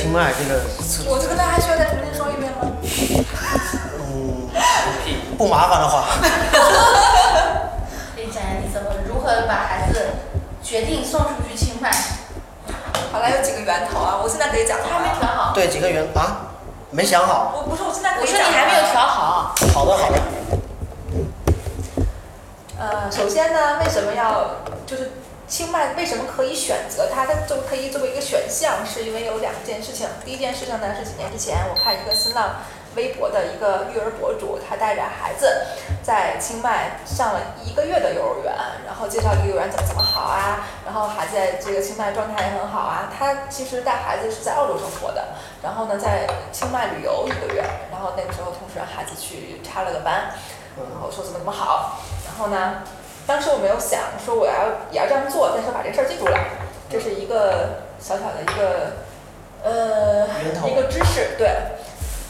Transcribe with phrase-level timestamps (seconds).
[0.00, 0.62] 清迈这个，
[1.10, 2.72] 我这个单还需要再重新说一遍吗？
[4.00, 4.48] 嗯，
[5.36, 6.06] 不麻烦的话，
[8.16, 10.12] 可 以讲讲你怎么如何把孩子
[10.62, 11.90] 决定送出去清迈？
[13.12, 15.52] 好了，有几个源头啊，我现在可以讲他还没调好。
[15.52, 16.48] 对几个源啊，
[16.90, 17.52] 没想好。
[17.54, 18.44] 我不是，我现在可我以讲了。
[18.46, 19.54] 说你还没有调好。
[19.74, 20.18] 好的，好的。
[22.78, 25.12] 呃，首先呢，为什么要就是
[25.46, 27.30] 清迈为什么可以选择它？
[27.30, 30.08] 它就可以作为一个选项，是因为有两件事情。
[30.24, 32.56] 第一件事情呢是几年之前我看一个新浪
[32.96, 35.62] 微博的一个育儿博主，他带着孩子
[36.02, 38.52] 在清迈上了一个月的幼儿园，
[38.84, 43.12] 然后介绍这个幼儿园怎么怎么好啊，然后孩子在这个清迈状态也很好啊。
[43.16, 45.28] 他其实带孩子是在澳洲生活的，
[45.62, 50.32] 然后呢在清迈旅游一个月，然后那个时候同时让孩子去插了个班，
[50.76, 52.82] 然后说怎么怎么好，然后呢。
[53.26, 54.52] 当时我没有想说我要
[54.90, 56.36] 也要这样做，但是把这事儿记住了，
[56.90, 58.92] 这是一个小小的一个
[59.62, 60.26] 呃
[60.68, 61.48] 一个知识，对，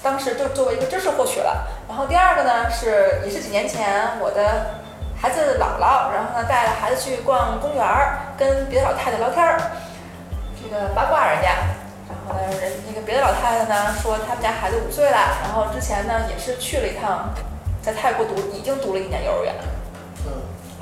[0.03, 1.67] 当时就作为一个知识获取了。
[1.89, 4.83] 然后第二个呢是也是几年前我的
[5.19, 9.59] 孩子姥姥，然后呢带着孩子去逛公园儿，跟别的老太太聊天儿，
[10.63, 11.49] 这个八卦人家。
[12.11, 17.31] 然后呢，人那个别的老太太呢说他们家孩子五岁了，然后之前呢也是去了一趟，
[17.81, 19.55] 在泰国读已经读了一年幼儿园。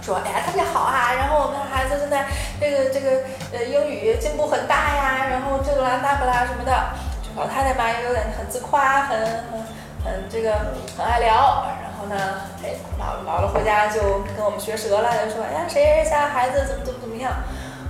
[0.09, 2.25] 说哎呀特别好啊，然后我们孩子现在
[2.59, 3.21] 这个这个
[3.53, 6.73] 呃英语进步很大呀，然后这个啦那个啦什么的，
[7.21, 9.61] 这老太太嘛也有点很自夸，很很
[10.03, 17.31] 很这个很爱聊，然后呢，哎姥姥姥回家就跟我们学舌了，就说哎呀谁谁家孩子怎么怎么怎么样，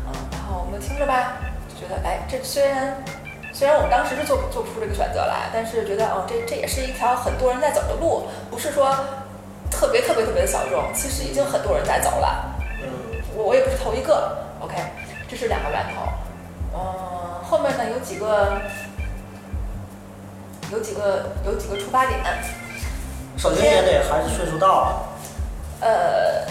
[0.09, 1.34] 嗯，然后我们听着吧，
[1.69, 2.97] 就觉得哎这虽然。
[3.51, 8.95] 虽然我们当时是做做出这个选择来，但是觉得哦，这这也是一条很多人在走的路，不是说
[9.71, 12.56] 特别特别特别的小众，其实已经很多人在走了。
[12.83, 12.89] 嗯，
[13.34, 14.75] 我我也不是头一个，OK，
[15.29, 16.03] 这是两个源头。
[16.75, 18.61] 嗯、后面呢有几个
[20.71, 22.21] 有几个有几个出发点。
[23.37, 25.09] 首先也得孩子岁数到了，
[25.81, 26.45] 呃，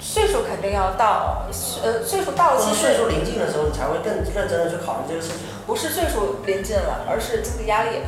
[0.00, 1.46] 岁数肯定要到，
[1.82, 5.38] 呃，岁数到其实岁数临近的时候，你才会更认真的去考虑这个事情。
[5.66, 8.00] 不是岁数临近了，而是经济压力。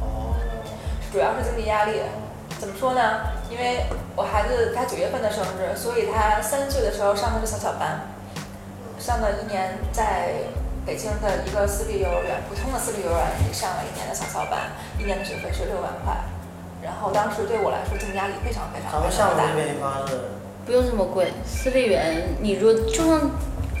[0.00, 0.34] 哦，
[1.12, 2.02] 主要是经济压力。
[2.58, 3.00] 怎么说呢？
[3.50, 3.84] 因为
[4.14, 8.06] 我孩子他九月份的生日，所以他三岁的时候上的是小小班，
[8.98, 10.30] 上了一年在
[10.86, 16.14] 北京的一个私立幼儿园，普通的私立幼儿园里上了一年的小小班，一年的学费是六万块。
[16.80, 19.02] 然后当时对我来说经济压力非常非常
[19.36, 19.44] 大
[20.64, 23.20] 不用这么贵，私立园你如就算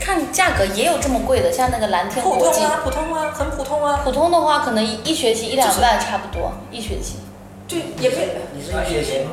[0.00, 7.20] 看价格也有这么贵的，像那个蓝天国际，普通啊，普通啊，很普通啊，普通的话可能一一学期一两万差不多，一学期。
[7.68, 9.30] 就也没，你是一学期吗？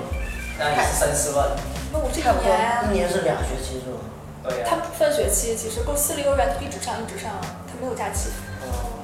[0.59, 1.49] 那也是三四万。
[1.91, 3.99] 那我这差不多一年啊一，年是两学期是吗？
[4.43, 8.29] 对呀、他不分学期，其实够私立幼儿园他一直上一直上，他没有假期。
[8.61, 9.03] 哦，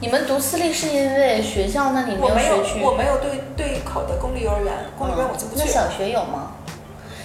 [0.00, 2.82] 你们读私立是因为学校那里没有我没有学区？
[2.82, 5.62] 我没有对对口的公立幼儿园，公立幼儿园我进不去。
[5.64, 6.52] 那小学有吗？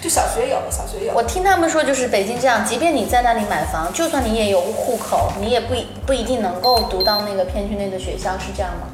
[0.02, 1.12] 就小学有，小学有。
[1.14, 8.88] 我听他们说，就是北京这样，即便你在那里买房，就算你也有户口，你也不一不一定能够读到那个片区内的学校，是这样吗？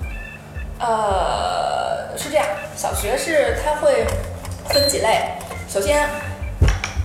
[0.80, 2.44] 呃，是这样，
[2.76, 4.04] 小学是它会
[4.68, 5.32] 分几类。
[5.68, 6.08] 首先，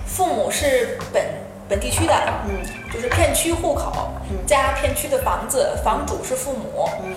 [0.05, 1.23] 父母是本
[1.69, 2.13] 本地区的，
[2.47, 2.59] 嗯
[2.93, 6.89] 就是片区户口嗯加片区的房子，房主是父母。
[7.03, 7.13] 嗯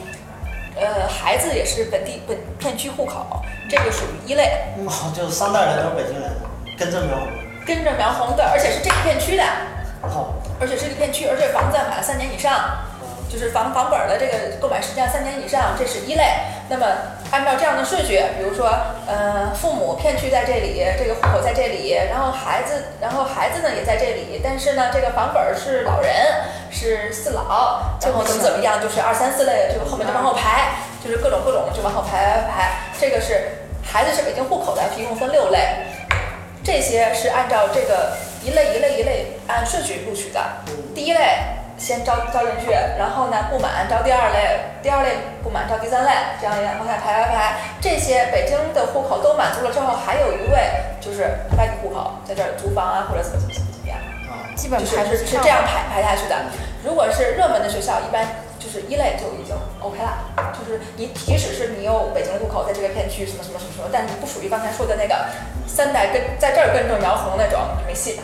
[0.76, 3.40] 呃，孩子也是本地本片区户口，
[3.70, 6.32] 这个属于一类，哦，就是三代人都是北京人，
[6.76, 7.28] 跟着苗红。
[7.64, 9.44] 跟着苗红的，而且是这个片区的，
[10.02, 12.52] 哦，而且是这个片区，而且房子买了三年以上。
[13.34, 16.22] 就是房房本儿的这个购买时间三年以上，这是一类。
[16.70, 16.86] 那么
[17.32, 18.70] 按照这样的顺序，比如说，
[19.08, 26.10] 呃，父母片区在这里，这个户口在这里，然后孩子，然后孩子呢也在这里，但是呢，这个房本儿是老人，
[26.70, 32.70] 是四老，然后怎么怎么样，就是二三四类，就后面就往后排，就是各种各种就往后排排排。
[33.00, 35.58] 这个是孩子是北京户口的，一共分六类，
[36.62, 38.12] 这些是按照这个
[38.44, 40.40] 一类一类一类按顺序录取的。
[40.94, 41.20] 第一类
[41.76, 46.10] 先招招进去，然后呢不满招第二类，第二类不满招第三类，
[46.40, 47.56] 这样往下排排排。
[47.80, 50.58] 这些北京的户口都满足了之后，还有一位
[51.00, 51.22] 就是
[51.58, 53.98] 外地户口，在这儿租房啊或者怎么怎么怎么怎么样，
[54.30, 56.36] 啊，基本上是排是是这样排排下去的。
[56.84, 58.24] 如果是热门的学校，一般
[58.58, 65.26] 就是一类就已经 OK 了，就是你即使是你有北京户口在这个片区什么什么什么什么，但你不属于刚才说的那个
[65.66, 68.22] 三代跟在这儿跟着苗红那种，你没戏的。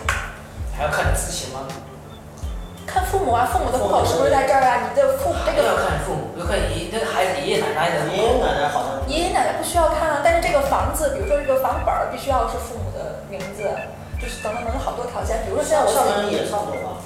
[0.76, 1.66] 还要看你自己吗？
[2.90, 4.90] 看父母啊，父母的户口是不是在这儿啊？
[4.90, 8.10] 你的父这个要看父母，要看爷那个孩子爷爷奶奶的。
[8.10, 13.62] 爷爷奶奶好像爷爷奶奶不需要看啊，但是这个房子，比如说这个房本儿必须要是父母的名字，
[14.20, 15.38] 就是等等等等好多条件。
[15.46, 16.98] 比如说现在我自己，也差不多吧？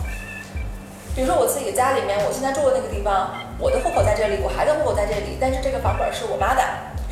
[1.14, 6.62] 比如说我自己家里面，我现在住的那个地方，我的户口在这里，我孩子户口在这里，但是这个房本是我妈的，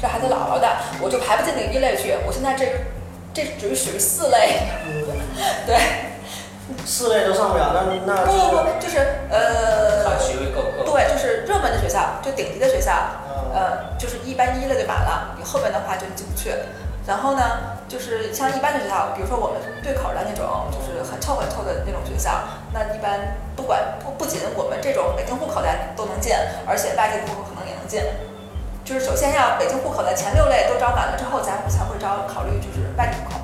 [0.01, 0.67] 是孩子姥姥的，
[1.01, 2.17] 我就排不进那个一类去。
[2.27, 2.67] 我现在这
[3.33, 4.59] 这属于属于四类，
[5.67, 5.77] 对，
[6.85, 8.99] 四类都上不了，那那不不不，就是
[9.31, 10.93] 呃，看学位够不够。
[10.93, 12.93] 对，就是热门的学校，就顶级的学校，
[13.29, 16.53] 嗯呃，就是一般一类就满了，你后边的话就进不去。
[17.07, 17.43] 然后呢，
[17.89, 22.31] 就是像一般的学校，比如说我们对口的那种，就是很臭很臭的那种学校，
[22.73, 26.33] 那一般不管不不仅我们这种北京户口的都能进，
[26.67, 28.01] 而且外地户口可能也能进。
[28.85, 33.41] 就是首先要北京户口的前六类都招满了之后，咱们才会招考虑就是外地户口，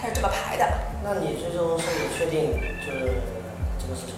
[0.00, 0.66] 它是这么排的。
[1.08, 2.50] 那你最终是你确定
[2.84, 3.22] 就是
[3.78, 4.16] 这个事情？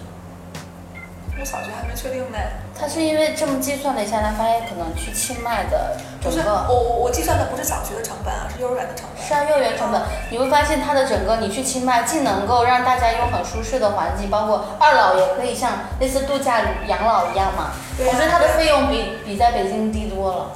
[1.39, 2.37] 我小学还没确定呢，
[2.75, 9.23] 他是因为这么计算了一下，他发现可能去清迈的不是整个我我我计算的不是小学的成本啊，是幼儿园的成本。
[9.23, 10.01] 是啊，幼儿园成本，
[10.31, 17.69] 你会发现它的整个你去清迈，既能够让大家用很舒适的环境，包括二老也可以像类似度假养老一样嘛。
[17.99, 20.51] 我觉得它的费用比比在北京低多了。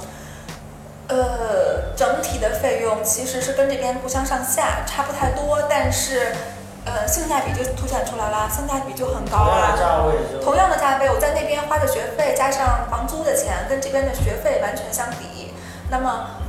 [1.08, 6.32] 呃，整体的费用其实是跟这边不相上下，差不太多，但是，
[6.86, 9.78] 呃，性价比就凸显出来了，性价比就很高啊同样的。
[9.78, 15.52] 价位同样的价位，我在那边花的学费加上房租的钱，跟这边的学费完全相比。
[15.90, 16.40] 那么，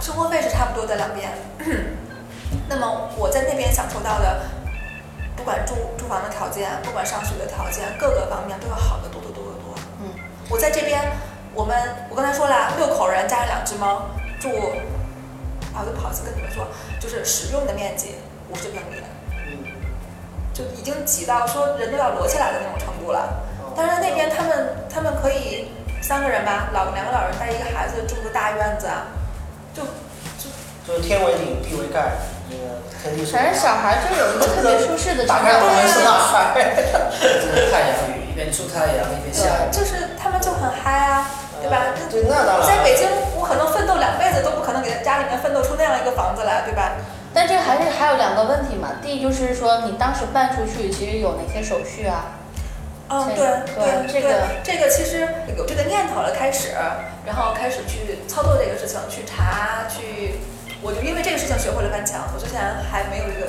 [0.00, 1.30] 生活费是差不多的两边。
[2.68, 4.40] 那么我在那边享受到的，
[5.36, 9.74] 不管住住房的条件，不管上学的条件，各个方面都要好的多得多得多。
[10.00, 10.14] 嗯，
[10.48, 11.02] 我在这边，
[11.58, 11.74] 我们
[12.08, 14.06] 我刚才说了，六口人加上两只猫，
[14.38, 14.48] 住，
[15.74, 16.64] 啊，我不好意思跟你们说，
[17.00, 18.14] 就是使用的面积
[18.48, 19.02] 五十平米，
[19.34, 19.66] 嗯，
[20.54, 23.42] 就已经挤到说人都要摞起来的那种程度了。
[23.58, 23.74] 哦。
[23.74, 29.10] 但是那边他们他们可以三个人吧，老两个老人带一个孩子住个大院子啊，
[29.74, 29.82] 就
[30.86, 39.72] 就是天为顶，地为盖，那个天地是反正小孩就有一个特别舒适的打开成长门是太阳雨，一边出太阳一边下雨。
[39.72, 41.26] 就是他们就很嗨啊，
[41.68, 41.92] 对吧？
[41.92, 42.66] 那对，那当然。
[42.66, 43.06] 在北京，
[43.36, 46.96] 我可能奋斗两辈子都不可能给家里面奋斗出那样一个房子来，对吧？
[47.34, 48.96] 但这还是还有两个问题嘛。
[49.02, 52.40] 第一就是说，你当时办出去其实有哪些手续啊？
[53.10, 55.26] 嗯，对对这个，这个其实
[55.56, 56.72] 有这个念头了，开始，
[57.24, 60.40] 然后开始去操作这个事情，去查，去，
[60.82, 62.60] 我就因为这个事情学会了翻墙，我之前
[62.90, 63.48] 还没有一个，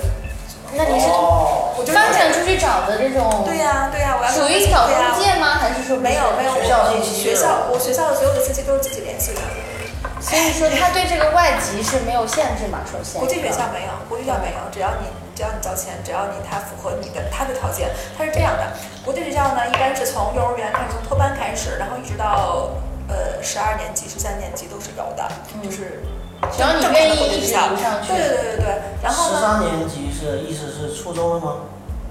[0.74, 5.58] 那你是哦，我就翻墙出去找的这种，对呀、对呀、我要属于挑对呀中介吗？
[5.58, 9.42] 还是说没有没有，学校学校我学校的所有的信息都是自己联系的，
[10.22, 12.80] 所以说他对这个外籍是没有限制嘛？
[12.86, 18.70] 首先，国际学校没有，国际学校没有，只要你只要你交钱，只要你他符合你的他的条件，他是这样的。
[19.04, 22.70] 国际学校呢，一般是从幼儿园开始，从托班开始，然后一直到
[23.08, 25.26] 呃十二年级、十三年级都是有的，
[25.64, 26.04] 就是
[26.52, 28.66] 只要你愿意一直读上去对，对对对对。
[29.04, 31.56] 然后呢，十三年级是意思是初中了吗？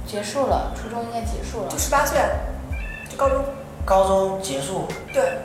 [0.07, 1.77] 结束了，初中应该结束了就。
[1.79, 2.19] 十八岁，
[3.11, 3.45] 就高中，
[3.85, 4.87] 高中结束。
[5.13, 5.39] 对，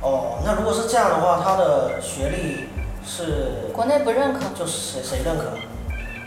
[0.00, 2.68] 哦，那如果是这样的话，他的学历
[3.04, 5.52] 是国内不认可，就是谁谁认可？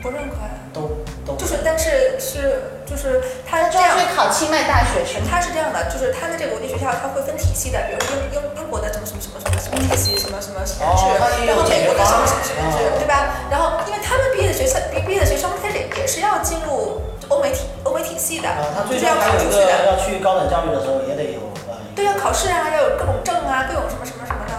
[0.02, 0.52] 不认可呀。
[0.78, 3.20] 都都就是，但是是就是
[3.50, 5.26] 他这样去考清迈大学是吗？
[5.26, 13.42] 它是这样的，就是他的这个国际学校，他会分体系的，比如说英英英国的什么什么什么什么什么体系，什么什么什么制，然后美国的什么什么什么制对吧？
[13.50, 19.86] 然后因为他们毕业的学校毕毕业的学生，他也也是要进入欧美体欧美体系的啊，他，就是要考出去的。
[19.90, 21.76] 要去高等教育的时候也得有呃。
[21.96, 24.54] 对要、考试啊，要有各种证啊，各种什么什么什么的。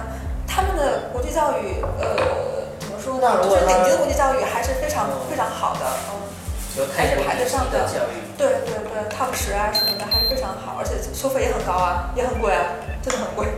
[0.46, 2.67] 他们的国际教育，呃，怎
[2.98, 3.38] 么说呢？
[3.46, 6.18] 就是顶级的国际教育还是非常嗯非常好的，嗯。
[6.96, 8.22] 还是排得上的教育。
[8.36, 12.62] 对对对，top 十啊什么的还是非常好，而且收费也很高啊，也很贵啊，
[13.02, 13.48] 真的很贵。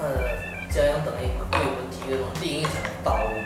[0.00, 0.08] 呃，
[0.72, 2.72] 这样等于对我们提供另一条
[3.04, 3.36] 道路，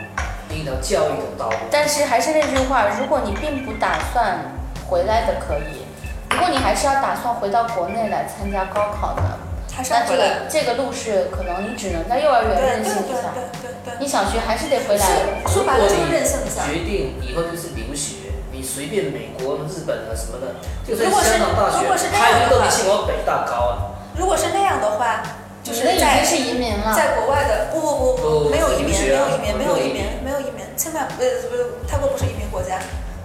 [0.47, 1.57] 另一条教育的道路。
[1.69, 4.39] 但是还是那句话，如果你并不打算
[4.87, 5.83] 回来的可以，
[6.31, 9.37] 如果你还是要打算回到国内来参加高考的，
[9.77, 10.27] 那这回来。
[10.27, 13.93] 个这个路是可能你只能在幼儿园对对对任性一下，对对对。
[13.99, 15.05] 你小学还是得回来。
[15.47, 16.65] 说白了就是任性一下。
[16.65, 23.73] 决定以后就是留学，你随便美国、日本啊什么的，就算如果是香港大学如果是，那排名都样的话比清华北大高啊。
[24.15, 25.23] 如果是那样的话，
[25.63, 30.61] 就是你的已在经是移民了，在国外的不不不不不没有移民，没有移民，没有移民民，没有移民。
[30.77, 32.77] 清迈呃不是泰国不是移民国家。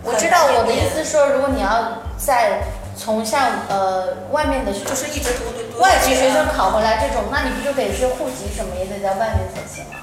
[0.04, 2.62] 我知道我的意思说，如果你要在
[2.96, 10.00] 从像呃外面的学就是一直读外籍学生考回来这种，那你不就得是户籍什么也得在外面才行吗？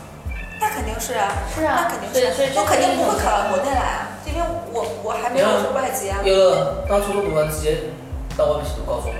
[0.60, 4.40] 那肯定是啊，是啊那肯定是，我肯定不会考到国内来啊，因为
[4.72, 6.20] 我我还没有说外籍啊。
[6.24, 7.92] 有了，当初都读完直接
[8.38, 9.20] 到外面去读高中了，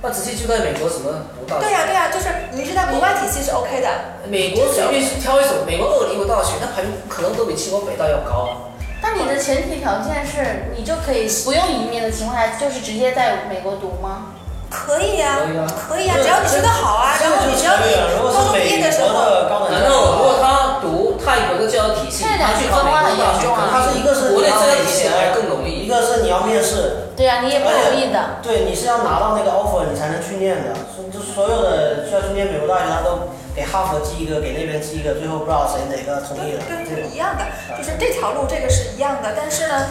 [0.00, 1.68] 那直接就在美国什么读大学？
[1.68, 3.88] 对呀、对呀、就是你是在国外体系是 OK 的，
[4.24, 8.72] 美国随便挑一所美国二流的大学，那排名可能都比清华北大要高啊。
[9.02, 14.32] 那你的前提条件是你就可以不用移民的情况下，就是直接在美国读吗？
[14.70, 18.14] 可以啊、可以啊只要你学得好啊，然后你只要可以了。
[18.14, 25.84] 如果是高中毕业美的时候，国的高等难教育道如果他读泰国的教育体系，现在他去考美国大学，可能它是一个是国内你要教育体系更容易。
[25.84, 28.38] 一个是你要面试，对啊，你也不容易的。
[28.42, 30.70] 对，你是要拿到那个 offer 你才能去念的。
[30.94, 36.62] 所以就所有的需要去念美国大学，他都给哈佛寄一个，给那边寄一个，最后不知道谁哪个同意了。
[36.70, 37.42] 对一样的，
[37.76, 39.86] 就是这条路这个是一样的，但是呢，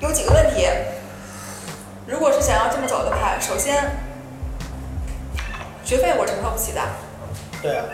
[0.00, 0.66] 有几个问题。
[2.06, 3.96] 如果是想要这么走的话，首先
[5.84, 6.80] 学费我承受不起的，
[7.62, 7.84] 对啊，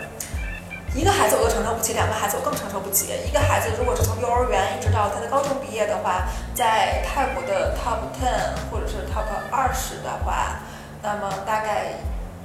[0.95, 3.05] 一个孩子我都承受不起，两个孩子我更承受不起。
[3.27, 10.59] 一个孩子如果是从幼儿园一直到他的高中毕业的话，在泰国的 top ten 或者是 top 二十的话，
[11.03, 11.93] 那么大概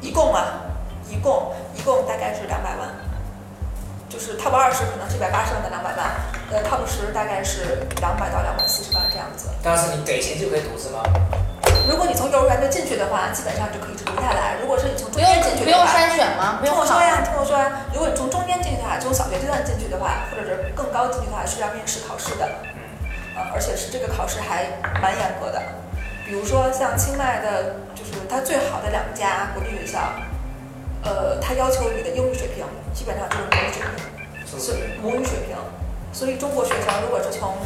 [0.03, 0.61] 一共啊，
[1.09, 2.89] 一共一共大概是两百万，
[4.09, 6.11] 就是 top 二十可能是一百八十万到两百万，
[6.53, 9.49] 呃 top 十大概是两百到两百四十万这样子。
[9.63, 11.03] 但是你给钱就可以读是吗？
[11.89, 14.57] 如果你从幼儿园就进去的话，基本上就可以一直读下来。
[14.61, 16.59] 如果是你从中间进去的话，不用筛选吗？
[16.61, 17.85] 不用考听我说呀，听我说呀。
[17.93, 22.49] 如果你从中间进去的话，从小学阶段进去的话，或者是更高进去的话，是要面试考试的，
[23.37, 25.61] 呃，而且是这个考试还蛮严格的。
[26.27, 30.01] 比如说像清迈的，就是它最好的两家国际学校，
[31.05, 32.65] 呃，它要求你的英语水平
[32.95, 34.73] 基本上就是母语水平，是
[35.03, 35.57] 母语水平。
[36.13, 37.59] 所以中国学生如果是从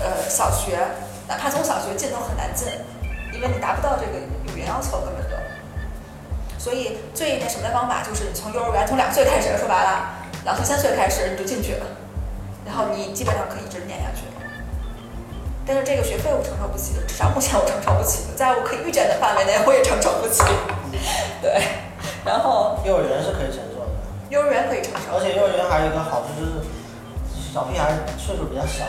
[0.00, 0.76] 呃小学，
[1.28, 2.66] 哪怕从小学进都很难进，
[3.32, 4.18] 因为你达不到这个
[4.54, 5.36] 语言要求根本就。
[6.58, 11.86] 所以最那什么的方法就是你从幼儿园从两岁开始，说白了，两岁三岁开始你就进去了，
[12.66, 14.26] 然后你基本上可以一直念下去。
[15.64, 20.42] 但是这个学费我承受不起，至少目前我承受不起，在我可以预见的范围内我也承受不起。
[21.42, 21.62] 对，
[22.24, 23.90] 然后幼儿园是可以承受的，
[24.30, 26.66] 幼儿园可以承受而，且幼儿园还有一个好处就是
[27.52, 28.86] 小屁孩岁数比较小，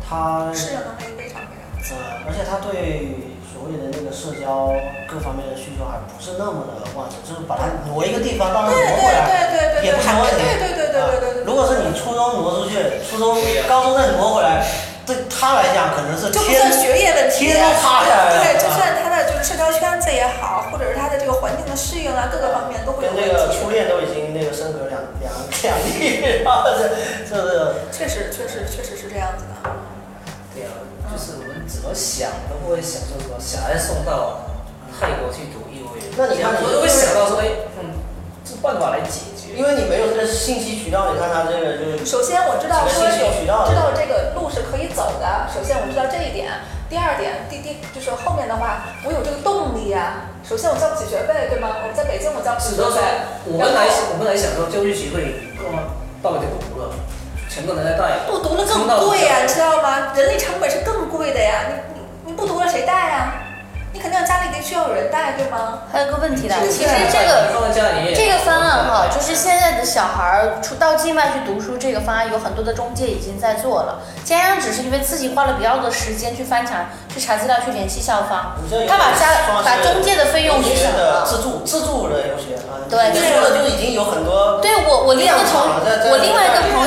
[0.00, 1.96] 他适应能力非常非常强。
[1.96, 3.33] 呃，而且他对
[3.64, 4.76] 所谓的那个社交
[5.08, 9.24] 各方面的需求还不是那么的旺盛，就是把它挪一个地方，到那对对挪回来。
[9.24, 10.44] 对对对对，也不成问题。
[10.44, 11.40] 对对对对对对对。
[11.40, 12.76] 啊如果是你初中挪出去，
[13.08, 14.68] 初中、高中再挪回来，
[15.08, 23.72] 对他来讲可能是就不天算学业问题，天都塌下来了对，就啊算他的就是社交圈子也好，或者是他的这个环境的适应啊，各个方面都会有问跟那个初。
[23.72, 25.32] 恋都已经那个升格两两
[25.64, 26.84] 两地，然后这
[27.24, 29.72] 这是确实，确实，确实是这样子的。
[30.52, 30.76] 对啊，
[31.10, 34.46] 就是我们怎么想都不会想说什么小孩送到
[34.92, 37.94] 泰国去读幼儿园，那你看你我都会想到说，哎，嗯，
[38.44, 39.54] 这办法来解决。
[39.54, 46.50] 因为你没有这个信息渠道，你看他这个就是首先我知道说有渠道知道这个路是可以走的，首先我知道这一点。
[46.90, 51.80] 第二点，第第就是后面的话，我有这个动力呀、首先我交不起学费，对吗？
[51.82, 53.00] 我在北京我交不起学费，
[53.46, 56.90] 我们来我们来想说教育学会干嘛报就不读了，
[58.26, 60.12] 不读了更贵呀、你知道吗？
[60.16, 63.34] 人力成本是更贵的呀，你你你不读了谁带呀？
[63.92, 65.78] 你肯定要家里得需要有人带，对吗？
[65.92, 67.46] 还有个问题的，其实这个
[68.12, 74.02] 这个方案哈，就是现在的小孩儿出到境外去读书，这个方案有很多的中介已经在做了。
[74.24, 78.56] 家长只是因为自己花了比较多的时间去翻墙、去查资料、去联系校方，
[78.88, 79.28] 他把家
[79.64, 81.24] 把中介的费用给省了。
[81.24, 86.83] 自助自助的留学啊，对自助的就已经有很多对我，我另外一个同量产在在我另外一个朋友，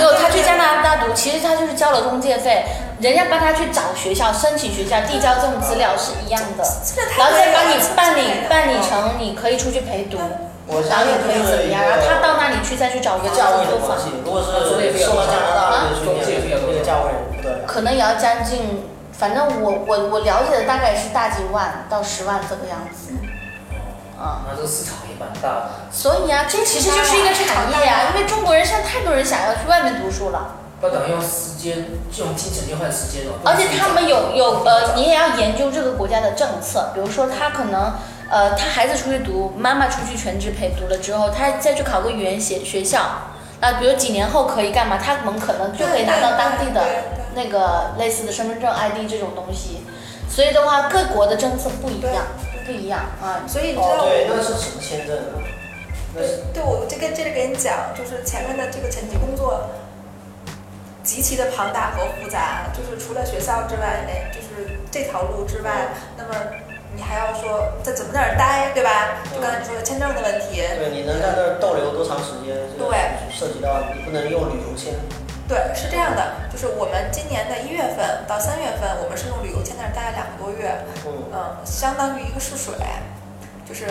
[1.17, 2.63] 其实他就是交了中介费，
[3.01, 6.63] 人家帮他去找学校、申请学校、递交这种资料是一样的，
[7.17, 10.19] 然后再帮你办理办理成你可以出去陪读，
[10.67, 14.05] 我然后也可以怎么样，然后他到那里去再去找一个价位子租房，的关系。
[14.23, 14.45] 如果是
[15.03, 17.65] 送到加拿大那个去念，那个价位不得了。
[17.65, 23.17] 可能也要将近，反正我我我了解的大概是大几万到十万这个样子，
[24.21, 24.45] 啊。
[24.45, 25.69] 那这个市场也蛮大的。
[25.91, 30.56] 所以啊，这其实就是一个产业啊，因为中国人现在太多人想要去外面读书了。
[30.79, 33.33] 不等于用时间，就用金钱去换时间哦。
[33.43, 37.93] 而且他们有有呃，你也要研究这个国家的政策，比如说他可能
[38.29, 43.01] 呃，他孩子出去读，妈妈出去全职陪读了之后，他再去考个语言学学校，
[43.59, 44.97] 那比如几年后可以干嘛？
[44.97, 49.81] 他们可能就可以拿到当地的对对对那个类似的身份证、ID 这种东西。
[50.29, 52.27] 所以的话，各国的政策不一样，
[52.65, 53.41] 不一样啊。
[53.47, 55.41] 所以你知道哦，对，我那是什么签证啊？
[56.13, 59.69] 那是对，对我这个接着跟你讲，就是前面的这个前期工作
[61.07, 66.35] 极其的庞大和复杂，就是除了学校之外，哎，就是这条路之外，那么
[66.93, 69.23] 你还要说在怎么在那儿待，对吧？
[69.33, 72.59] 就刚才你说的签证的问题，对，你能在那儿逗留多长时间？
[72.77, 72.91] 对
[73.31, 74.93] 涉及到你不能用旅游签。
[75.47, 80.75] 对，是这样的，就是我们今年的一月份到三月份，我们是用旅游签在那儿待了两个多月，
[81.07, 82.75] 嗯，嗯，相当于一个试水，
[83.63, 83.87] 就是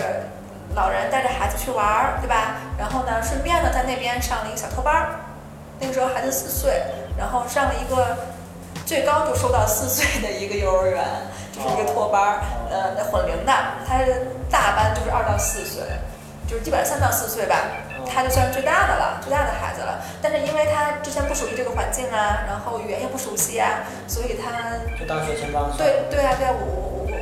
[0.74, 2.60] 老人带着孩子去玩儿，对吧？
[2.76, 5.25] 然后呢，顺便呢在那边上了一个小托班儿，
[5.78, 6.82] 那个时候孩子四岁，
[7.18, 8.16] 然后上了一个
[8.84, 11.04] 最高就收到四岁的一个幼儿园，
[11.52, 12.40] 就是一个托班儿，
[12.70, 13.52] 呃，那混龄的，
[13.86, 13.98] 他
[14.50, 15.82] 大班就是二到四岁，
[16.48, 17.56] 就是基本上三到四岁吧，
[18.06, 20.00] 他就算最大的了，最大的孩子了。
[20.22, 25.76] 但是因为他之前不属于这个环境啊，然后语言也不熟悉啊，所以他就大学前班上。
[25.76, 27.16] 对对啊对啊，我我我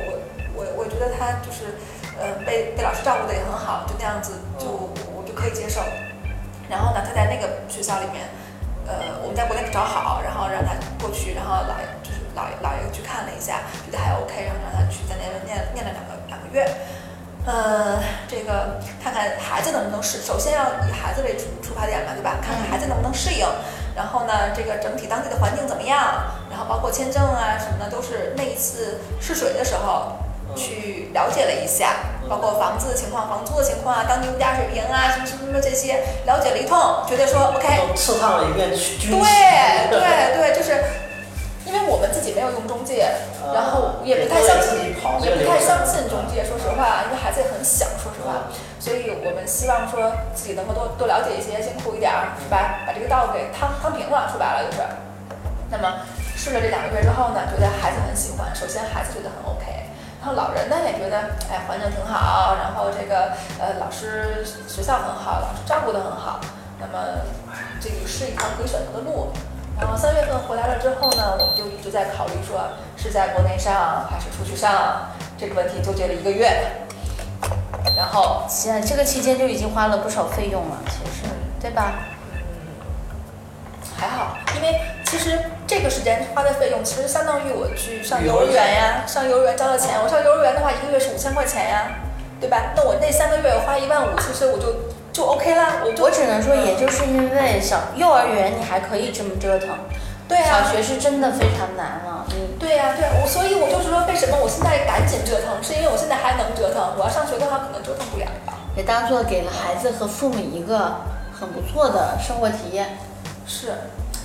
[0.55, 1.75] 我我我觉得他就是，
[2.19, 4.67] 呃，被被老师照顾的也很好，就那样子就
[5.11, 5.81] 我就可以接受。
[6.69, 8.25] 然后呢，他在那个学校里面，
[8.87, 16.65] 呃，我们在国内找好，然后让他过去，然后姥爷就是姥爷姥爷去看了一下，觉得还 OK，然后让他去在那边念念了两个两个月。
[17.45, 22.37] 呃，这个看看孩子能不能适，首先要以孩子为出出发点嘛，对吧？
[22.41, 23.45] 看看孩子能不能适应，
[23.95, 30.17] 然后呢，这个整体当地的环境怎么样，然后包括签证啊什么的，都是那一次试水的时候
[30.55, 31.97] 去了解了一下，
[32.29, 38.69] 包括房子的情况、房租的情况啊，当地物价水平啊，什么什么什么这些了解了一通，觉得说 OK，都刺探了一遍
[39.91, 39.99] 对对
[40.33, 40.83] 对，就是
[41.65, 43.11] 因为我们自己没有用中介，
[43.43, 52.81] 啊然后也不太相信也不太相信中介，说实话，因为孩子也很小，说实话，所以我们希望说自己能够多多了解一些，辛苦一点儿，是吧？
[52.87, 54.79] 把这个道给趟趟平了，说白了就是。
[55.71, 56.05] 那么
[56.37, 59.54] 试了这两个月之后呢，觉得孩子很喜欢，首先孩子觉得很 OK，
[60.25, 61.19] 然后老人呢也觉得，
[61.51, 66.39] 哎，环境挺好，然后这个呃老师学校很好，老师照顾得很好，
[66.79, 67.21] 那么
[67.79, 69.31] 这个是一条可以选择的路。
[69.79, 72.59] 然后三月份回来了之后呢，我们就一直在考虑说
[72.97, 76.49] 是在国内上还是出去上这个问题，纠结了一个月。
[77.95, 81.29] 然后现在这个期间就已经花了不少费用了，其实，
[81.61, 81.99] 对吧？
[82.33, 82.41] 嗯
[83.95, 89.97] 还好，因为其实这个时间花的费用，其实相当于我去上幼儿园呀，上幼儿园交的钱。
[90.03, 91.87] 我上幼儿园的话，一个月是五千块钱呀，
[92.39, 92.73] 对吧？
[92.75, 94.75] 那我那三个月我花一万五，其实我就
[95.11, 99.69] 就 OK 啦，我就我只能说，也就是因为小幼儿园你还可以这么折腾，
[100.27, 102.25] 对啊，小学是真的非常难了。
[102.31, 108.25] 嗯对呀、对、啊，我所以我就是说，为什么我现在赶紧折腾，是因为我现在还能折腾，我要上学的话可能折腾不了。
[108.75, 111.01] 也当做给了孩子和父母一个
[111.31, 112.97] 很不错的生活体验。
[113.45, 113.73] 是，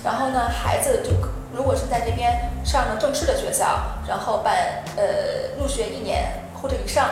[0.03, 1.11] 然后呢，孩子就
[1.55, 7.07] 如果是在这边上了正式的学校，然后办呃入学一年或者以上，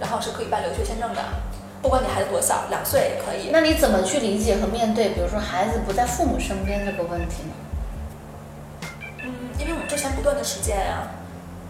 [0.00, 1.22] 然后是可以办留学签证的，
[1.82, 3.50] 不管你孩子多小，两岁也可以。
[3.52, 7.54] 那你怎么去理解和面对，比如说孩子不在父母身边这个问题呢？
[9.22, 11.08] 嗯，因为我们之前不断的实践呀、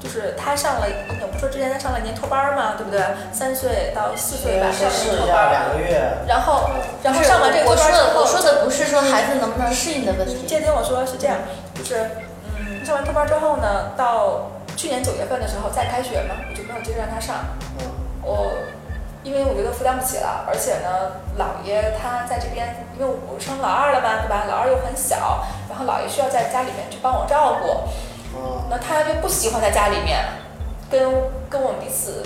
[0.06, 0.86] 就是他上了，
[1.20, 3.02] 我不说之前他上了年托班儿嘛，对不对？
[3.32, 6.70] 三岁到四岁吧，上先试一下年托班儿，两个月，然后
[7.02, 10.46] 然后上完这个我托班儿之后，说的我说的不是说孩子能不能适应的问你题。
[10.46, 11.38] 接听我说是这样，
[11.74, 12.08] 就是
[12.54, 17.34] 嗯，上完托班之后呢，到去年九月份的时候再开学嘛，我就没有接着让他上。
[17.82, 17.90] 嗯，
[18.22, 18.52] 我
[19.26, 24.44] 因为我觉得负担不起了，而且呢，姥爷他在这边，因为我生老二了嘛，对吧？
[24.48, 27.90] 老二又很小，然后姥爷需要在家里面去帮我照顾，
[28.36, 30.22] 嗯，那他就不喜欢在家里面，
[30.90, 31.00] 跟
[31.48, 32.22] 跟我们彼此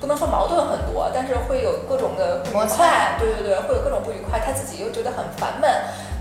[0.00, 5.70] 不能说矛盾很多，但是会有各种的不愉快，对对对，会有各种不愉快，他自己又觉得很烦闷，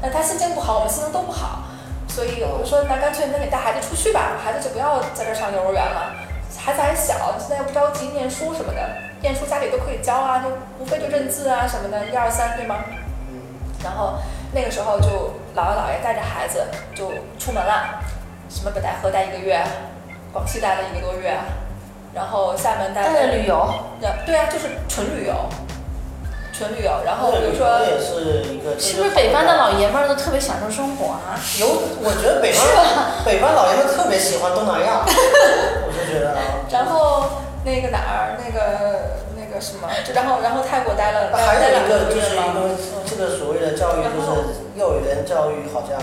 [0.02, 1.64] 那他心情不好，我们心情都不好，
[2.08, 6.16] 所以我就说，那干脆那你带孩子出去吧，孩子就不要在这儿上幼儿园了，
[6.58, 8.80] 孩子还小，现在又不着急念书什么的，
[9.22, 12.78] 念书家里都可以教啊，就无非就认字啊什么的，一二三，对吗？
[13.84, 14.14] 然后
[14.54, 18.00] 那个时候就姥姥姥爷带着孩子就出门了，
[18.54, 19.60] 什么北戴河待一个月，
[20.32, 21.36] 广西待了一个多月，
[22.14, 23.68] 然后厦门待带着旅游，
[24.00, 25.34] 对对啊，就是纯旅游，
[26.54, 26.92] 纯旅游。
[27.04, 31.34] 然后比如说，也是一个，是不是北方的老爷们儿都特别享受生活啊？
[31.60, 31.66] 有？
[32.00, 32.64] 我觉得北方
[33.26, 35.02] 北方老爷们特别喜欢东南亚，
[35.84, 45.98] 我就觉得啊，然后那个哪儿，那个那个什么，就然后然后泰国待了，待还有一个就是因为这个所谓的教育，就是幼儿园教育好像，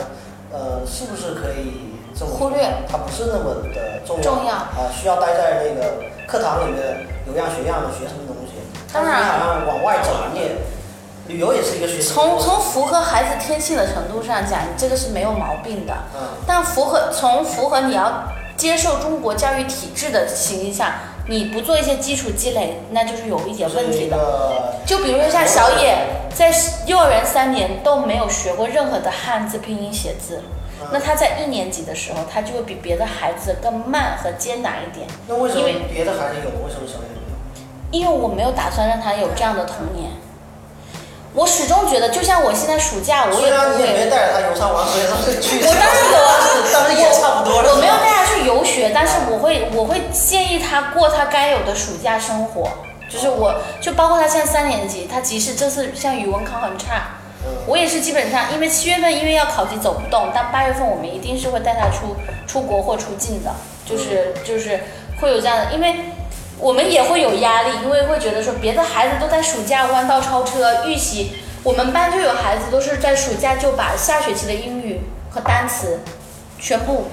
[0.53, 2.85] 呃，是不是可以这么忽略？
[2.89, 8.53] 它不是那么的重要重要啊，需要待在那个课堂里面有样学样的学什么东西。
[8.93, 10.57] 当然你好像往外走，你也
[11.29, 12.39] 旅游也是一个学习从。
[12.39, 15.95] 从符合孩子天性的程度上讲，你这个是没有毛病的。
[16.15, 18.25] 嗯，但符合从符合你要
[18.57, 20.95] 接受中国教育体制的情形下，
[21.29, 24.17] 你不做一些基础积累，那就是有一点问题的。
[24.17, 24.75] 的。
[24.85, 26.53] 就比如说像小野，在
[26.87, 30.43] 幼儿园三年都没有学过任何的汉字拼音写字，
[30.93, 35.07] 那他在一年级的时候，他就会比别的孩子更慢和艰难一点。
[35.29, 37.31] 那为什么因为别的孩子有，为什么小野没有？
[37.91, 40.11] 因为我没有打算让他有这样的童年。
[41.33, 45.01] 我始终觉得，就像我现在暑假，我也虽然不会，你也没带着他游山玩水，
[45.41, 45.61] 去。
[45.61, 46.31] 我当然有啊，
[46.73, 47.71] 但是也差不多了。
[47.73, 52.69] 我没有带他去游学，但是我会我会建议他过他该有的暑假生活。
[53.09, 57.20] 就是我就包括他现在三年级，他即使这次像语文考很差，嗯
[57.67, 63.55] 我也是基本上因为七月份因为要考级走不动，但八月份我们一定是会带他出出国或出境的，
[63.87, 64.81] 就是就是
[65.21, 65.95] 会有这样的，因为
[66.59, 75.01] 我们也会有压力，因为会觉得说别的孩子都在暑假弯道超车预习，我们班就有孩子都是在暑假就把下学期的英语
[75.31, 76.01] 和单词
[76.59, 77.07] 全部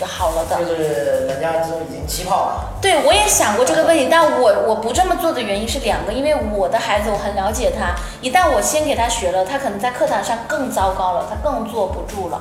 [0.00, 0.56] 就好了的。
[0.64, 2.80] 就是人家就已经起跑了。
[2.80, 12.40] 对，我也想过这个问题，但我我不这么做的原因是两个，因为我的孩子我很了解他，一旦我先给他学了，他可能在课堂上更糟糕了，他更坐不住了。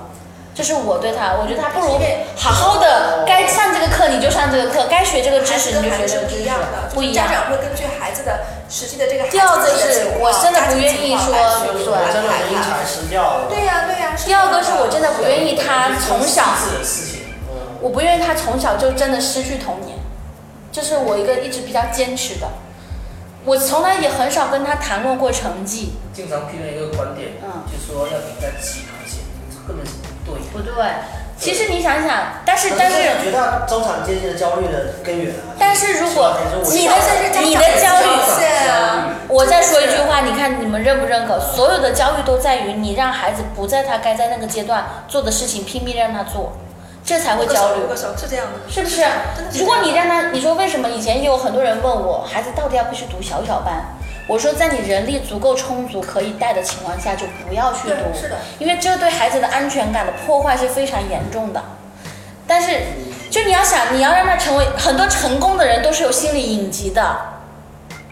[0.55, 1.97] 这是我对他，我觉得他不如
[2.35, 7.33] 好好的，该上这个课你就上这个课，该学这个知识你就学这个知识不一样的，，不一样家。
[7.33, 13.47] 长会根据孩子的实际的这个孩子第二个是我真的不愿意说来就是对我真的是因材施教。
[13.47, 14.11] 对呀对呀。
[14.25, 16.43] 第二个是我真的不愿意他从小，
[17.81, 19.97] 我不愿意他从小就真的失去童年，
[20.71, 22.47] 这是我一个一直比较坚持的。
[23.45, 29.21] 我从来也很少跟他谈论过成绩，经常批评一个观点，嗯就说要比在起跑线，
[29.65, 29.93] 根本是
[30.25, 30.41] 不对。
[30.51, 30.85] 不对。
[31.39, 35.55] 其实你想想，但是但是这绝大中产阶级的焦虑的根源啊。
[35.57, 41.39] 但是如果你的是你的焦虑是啊，我再说一句话，你看你们认不认可？
[41.39, 46.51] 所有的焦虑都在于你让孩子不在他该在那个阶段做的事情拼命让他做，
[47.09, 47.81] 这才会焦虑
[48.15, 49.03] 是这样的，是不是
[49.53, 53.97] 如果你让他，你说为什么以前也有很多人问我，孩子到底要不去读小小班？
[54.27, 61.59] 我说，在你人力足够充足可以带的情况下，就不要去读，是的，因为这对孩子的安全感的破坏是非常严重的。
[62.45, 62.79] 但是，
[63.31, 67.01] 就你要想，你要让他成为很多成功的人都是有心理隐疾的。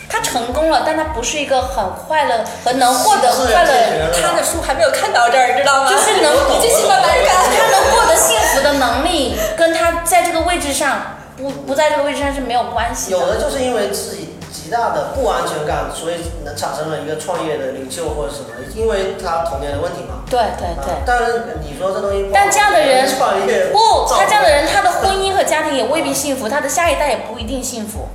[0.09, 5.89] 他成功了，但他不是一个很快乐和能获得快乐的他的书还没有看到这儿，你知道吗？
[5.89, 6.16] 就是
[10.17, 10.99] 在这个位置上
[11.37, 20.23] 不不在这个位置上是没有关系有的就是因为自己极大的不安全感，所以能产生了一个创业的领袖或者什么，因为他童年的问题嘛。
[20.27, 21.01] 对对对啊。
[21.05, 23.77] 但是你说这东西，但这样的人 创业不，
[24.09, 28.07] 他这样的人，他的婚姻和家庭也未必幸福，他的下一代也不一定幸福。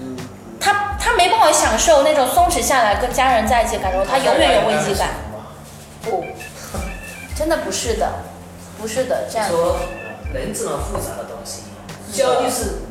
[0.00, 0.16] 嗯，
[0.58, 5.10] 他他没办法享受那种松弛下来跟家人在一起的感受，他永远有危机感。
[6.02, 6.24] 不，
[7.36, 8.10] 真的不是的，
[8.80, 9.76] 不是的，这样说
[10.32, 11.62] 人这么复杂的东西，
[12.12, 12.82] 教育是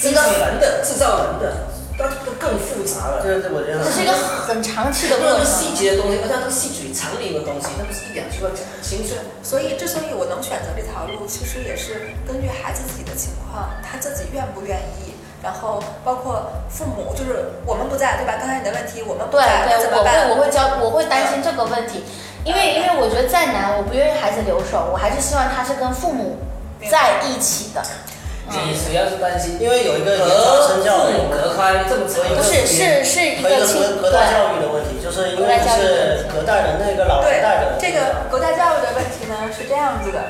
[0.00, 3.22] 制造人的、制造人的，它它更复杂了。
[3.22, 5.46] 这这我觉得这是一个很长期的很多过程。
[5.46, 9.14] 细节的东西，而且它细水长流的东西，它不是一两句话讲得清楚。
[9.42, 18.34] 所以，之所以我能选择这条路，其实也是根据孩子自己的情况，他自己愿不愿意，然后包括父母，就是我们不在，对吧？
[18.38, 20.28] 刚才你的问题，我们不在，那怎对，我么办？
[20.28, 22.04] 会我会教，我会担心这个问题，
[22.44, 26.36] 因为因为我觉得再难，我不愿意孩子留守，我还是希望他是跟父母
[26.90, 27.82] 在一起的。
[28.48, 34.30] 你主要是担心因为有一个和言传身教的父母隔开这么不是，是是一个隔隔代。
[34.30, 40.26] 教育的问题，就是因为是隔代人那个老对一代的这个隔代教育的问题呢，是这样子的，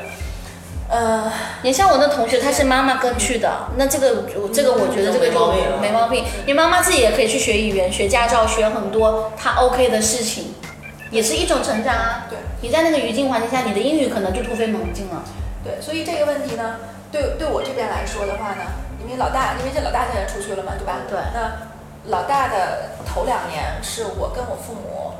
[0.88, 10.54] 呃，你像我那同学，他是妈妈跟去的，那这个我这个我觉得这个就没毛病，你妈妈自己也可以去学语言、学驾照、学很多她 OK 的事情，
[11.10, 12.26] 也是一种成长啊。
[12.30, 15.22] 对，你在那个语境环境下，你的英语可能就突飞猛进了。
[15.66, 16.78] 对，所以这个问题呢，
[17.10, 18.62] 对对我这边来说的话呢，
[19.02, 21.02] 因为老大，因为这老大现在出去了嘛，对吧？
[21.08, 21.66] 对那
[22.10, 25.14] 老大的头两年是我跟我父母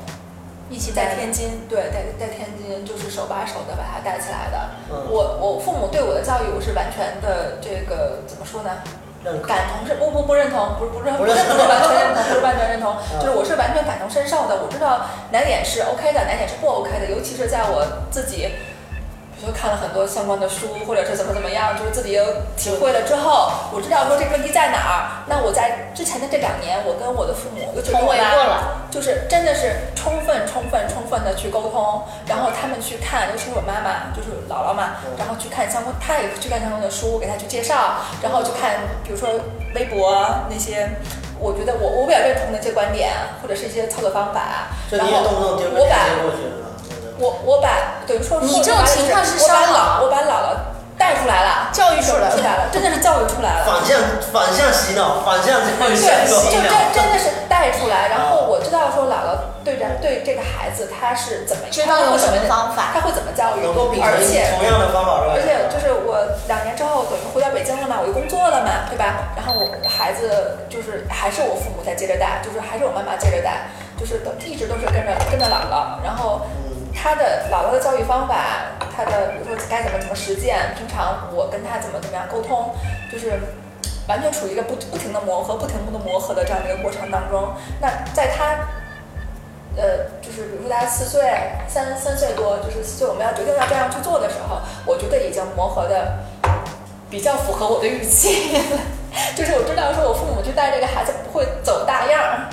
[0.69, 4.69] 一起在天津，对，在在天津就是手把手的把他带起来的。
[4.89, 8.71] 嗯我我父母对我的教育，我是完全的这个怎么说呢？
[9.45, 14.63] 感同身不不不认同，不是不是不是不认同不是完全认同，不是完全认同，嗯就是我是完全感同身受的。
[14.63, 18.47] 我知道哪点是 OK 的，哪点是不 OK 的，尤其是在我自己。
[19.37, 22.25] 比如说看了很多相关的书，或者是怎么怎么样，就是自己有
[22.57, 25.21] 体会了之后，我知道说这个问题在哪儿。
[25.29, 39.29] 那我在之前的这两年，我跟我的父母，尤其是跟重围过了，就是真的是充分、充分、充分的去沟通，然后他们去看，尤其是我妈妈，就是姥姥嘛，然后去看相关，她也去看相关的书，给她去介绍，然后去看，比如说
[39.75, 40.17] 微博
[40.49, 40.89] 那些，
[41.37, 46.66] 我觉得我我比较认同的一些观点，或者是一些操作方法，然就你也动不后我把。
[47.19, 50.57] 我我把等于说你这种情况是我把烧脑姥我把姥姥
[50.97, 53.65] 带出来了， 教育出来了出来了，真的是教育出来了。
[53.65, 53.99] 反向
[54.33, 56.71] 反向洗脑，反向教育对，洗就真。
[56.97, 69.29] 真的是带出来，然后我知道说姥姥对着对这个孩子他是怎么，知道用什么方法他会怎么教育能够，秉而且同样的方法，而且就是我两年之后等于回到北京了嘛，我就工作了嘛，对吧？
[69.37, 76.41] 然后我孩子就是还是我父母在接着带，就是还是我妈妈接着带，就是都一直都是跟着跟着姥姥，然后。
[76.97, 78.35] 他的姥姥的教育方法，
[78.95, 82.73] 他的比如说该怎么怎么实践，平常我跟他怎么怎么样沟通，
[83.11, 83.39] 就是
[84.07, 87.53] 完全处于一个不不停的磨合、不停的磨合的这样的一个过程当中。
[87.79, 88.67] 那在他
[89.77, 91.21] 呃，就是比如说大家四岁、
[91.67, 96.17] 三三岁多，就是四岁我们要决定要这样去做的时候，我觉得已经磨合的
[97.11, 98.59] 比较符合我的预期。
[99.35, 102.49] 就是我知道说我父母去带这个孩子不会走大样儿，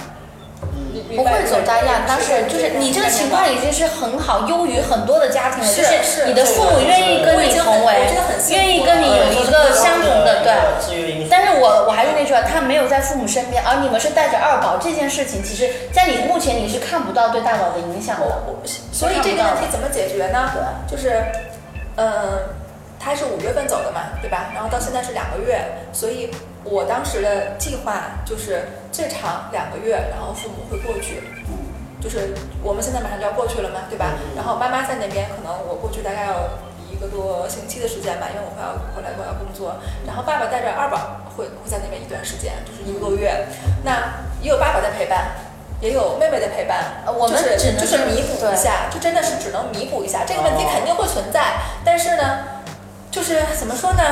[1.17, 5.67] 不会走单样，当时是就是你这个情况已经是很好，优于很多的家庭了。
[5.67, 7.95] 是就是你的父母愿意跟你同为
[8.51, 10.53] 愿意跟你有一个相同的对。
[11.31, 18.27] 但是我我还是那句话，他没有在父母身边，而你们是带着二宝，这件事情其实，在你目前你是看不到对大宝的影响的。
[18.93, 20.51] 所以这个问题怎么解决呢？
[20.91, 21.23] 就是，
[21.97, 22.39] 嗯，
[23.05, 24.49] 他是五月份走的嘛，对吧？
[24.55, 25.61] 然后到现在是两个月，
[25.93, 26.31] 所以
[26.65, 31.23] 我当时的计划就是最长两个月，然后父母会过去。
[32.01, 34.13] 就是我们现在马上就要过去了嘛，对吧？
[34.37, 36.49] 然后妈妈在那边，可能我过去大概要
[36.93, 39.77] 一个多星期的时间吧，因为我会要回来我要工作。
[40.07, 43.47] 然后爸爸带着二宝会会在那边一段时间，就是一个多月。
[43.85, 45.33] 那也有爸爸的陪伴，
[45.81, 50.25] 也有妹妹的陪伴，呃我们就是只能就是弥补一下，就真的是只能弥补一下。
[50.29, 52.54] 这个问题肯定会存在，但是呢，
[53.15, 54.03] 就是怎么说呢？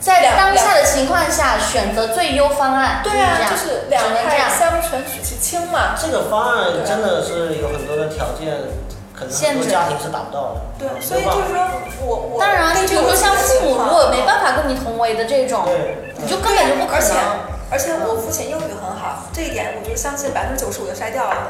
[0.00, 3.00] 在两当下的情况下，选择最优方案。
[3.04, 4.02] 对啊，就就是两。
[4.50, 5.94] 相权取其轻嘛。
[5.96, 8.50] 这个方案真的是有很多的条件，
[9.14, 10.60] 可能很多家庭是达不到的。
[10.76, 11.70] 对，所以就是说
[12.04, 17.22] 我我当然，比如说像父母如果没办法跟你同为的这种，对，你就根本就不可而且能。
[17.70, 21.46] 而且我父亲英语很好，这一点我就相信百分之九十五就筛掉了，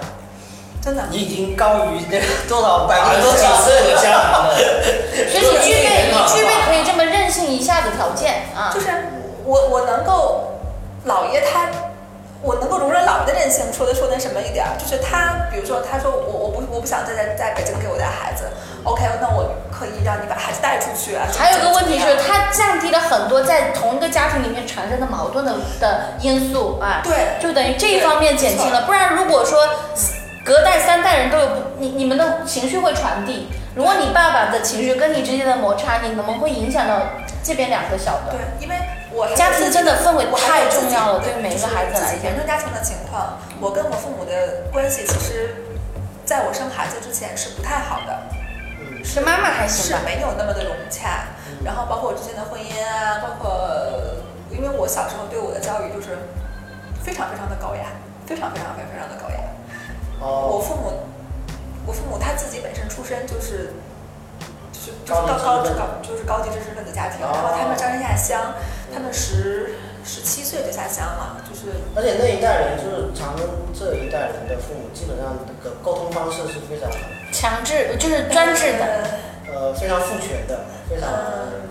[0.83, 1.05] 真的。
[1.11, 4.55] 你已经高于那个多少百百分之九十五的家长了，
[5.31, 8.81] 所以你具备你具备可以这么任性一下的条件啊就。
[8.81, 8.87] 是
[9.45, 10.59] 我我能够，
[11.07, 11.69] 姥爷他，
[12.43, 18.45] 我能够容忍姥爷的任性，说的说那什么一点儿，就是他，比如说他说我我不我不想再在在北京给我带孩子
[18.85, 21.25] ，OK，那我可以让你把孩子带出去啊。
[21.33, 27.01] 还有个问题是，怎么样它降低了很多在同一个家庭里面产生的矛盾的的因素啊。
[27.03, 28.83] 对就等于这一方面减轻了。
[28.83, 29.67] 不然如果说
[30.49, 33.51] 隔代三代人都有不，你你们的情绪会传递。
[33.75, 37.03] 如果你爸爸的情绪跟你之间的摩擦，你们会影响到
[37.45, 38.33] 这边两个小的。
[38.33, 38.75] 对，因为
[39.13, 45.55] 我家庭真的氛围太重要了对对每一个孩子来讲原生家庭的情况，我跟我父母的关系其实，
[46.25, 48.19] 在我生孩子之前是不太好的。
[49.05, 50.01] 是妈妈还行是吧？
[50.03, 51.29] 没有那么的融洽。
[51.63, 53.69] 然后包括我之前的婚姻啊，包括
[54.51, 56.17] 因为我小时候对我的教育就是
[57.05, 57.85] 非常非常的高压，
[58.25, 59.29] 非常非常非常非常的高
[60.21, 60.27] 雅。
[60.27, 60.93] 我哦，父母，
[61.87, 63.73] 我父母他自己本身出身就是。
[64.71, 68.55] 就是就是高高级知高高就是高级知识分子家庭，哦然后他们张山下乡，
[68.95, 73.43] 他们十十七岁就下乡了，就是而且那一代人就是咱们
[73.75, 76.89] 这一代人的父母，基本上那个沟通方式是非常
[77.33, 78.87] 强制就是专制的，
[79.53, 81.67] 呃非常父权的，非常嗯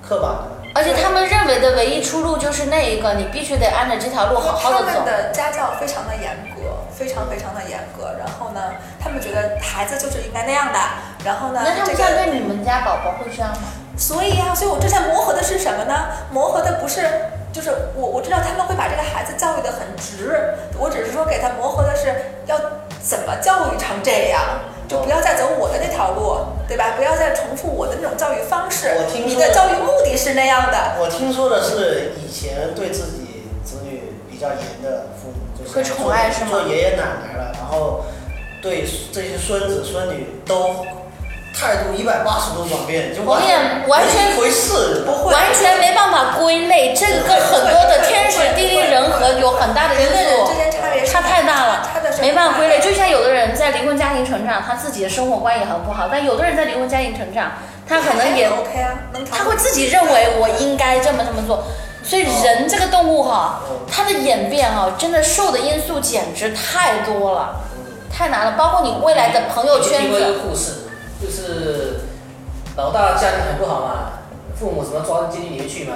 [0.00, 0.70] 刻板的。
[0.72, 4.86] 而且他们认为的唯一出路就是那一个，你必须得按着这条路好好的走。
[4.86, 6.59] 他们的家教非常的严格，
[7.00, 8.12] 非常非常的严格。
[8.20, 10.78] 然后呢，他们觉得孩子就是应该那样的。
[11.24, 13.72] 然后呢，那他们对你们家宝宝会这样吗？
[13.96, 15.94] 所以啊，所以我之前磨合的是什么呢？
[16.30, 17.00] 磨合的不是，
[17.50, 22.12] 就是我我知道他们会把这个孩子教育的很直，我只是说给他磨合的是
[22.44, 22.60] 要
[23.00, 24.42] 怎么教育成这样。
[24.90, 26.34] 就不要再走我的那条路，
[26.66, 26.94] 对吧？
[26.96, 29.04] 不要再重复我的那种教育方式我。
[29.04, 38.04] 听说你的教育目的是那样的，我听说的是以前对自己子女比较严的父母，就是会宠爱是吗做爷爷奶奶了，然后
[38.62, 40.86] 对这些孙子孙女都
[41.52, 43.56] 态度一百八十度转变，就完我也
[43.88, 50.50] 完全没一回事，不会完全没办法归类，这个跟很多的天时地利人和有很大的因素，
[51.06, 51.88] 差太大了
[52.20, 52.78] 没办法归类。
[52.78, 57.52] 就像有的人在离婚家庭成长，他自己的生活观也很不好，但有的人在离婚家庭成长，
[57.86, 58.94] 他可能也 OK 啊，
[59.30, 61.64] 他会自己认为我应该这么这么做。
[62.10, 67.60] 所以人这个动物哈，它的演变哈，真的受的因素简直太多了，
[68.12, 68.58] 太难了。
[68.58, 70.90] 包括你未来的朋友圈听过一，个故事，
[71.22, 72.00] 就是
[72.76, 74.18] 老大家庭很不好嘛，
[74.58, 75.94] 父母什么抓进监狱里面去嘛，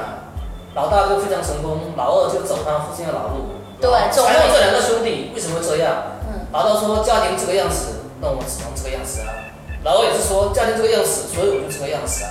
[0.76, 3.50] 老大就非常成功，老二就走他父亲的老路。
[3.80, 5.96] 对走还有这两个兄弟为什么会这样？
[6.30, 9.34] 嗯，老大说家庭这个样子，那我们只能这个样子啊。
[9.82, 12.30] 老二也是说家庭这个样子，所以我就这个样子啊。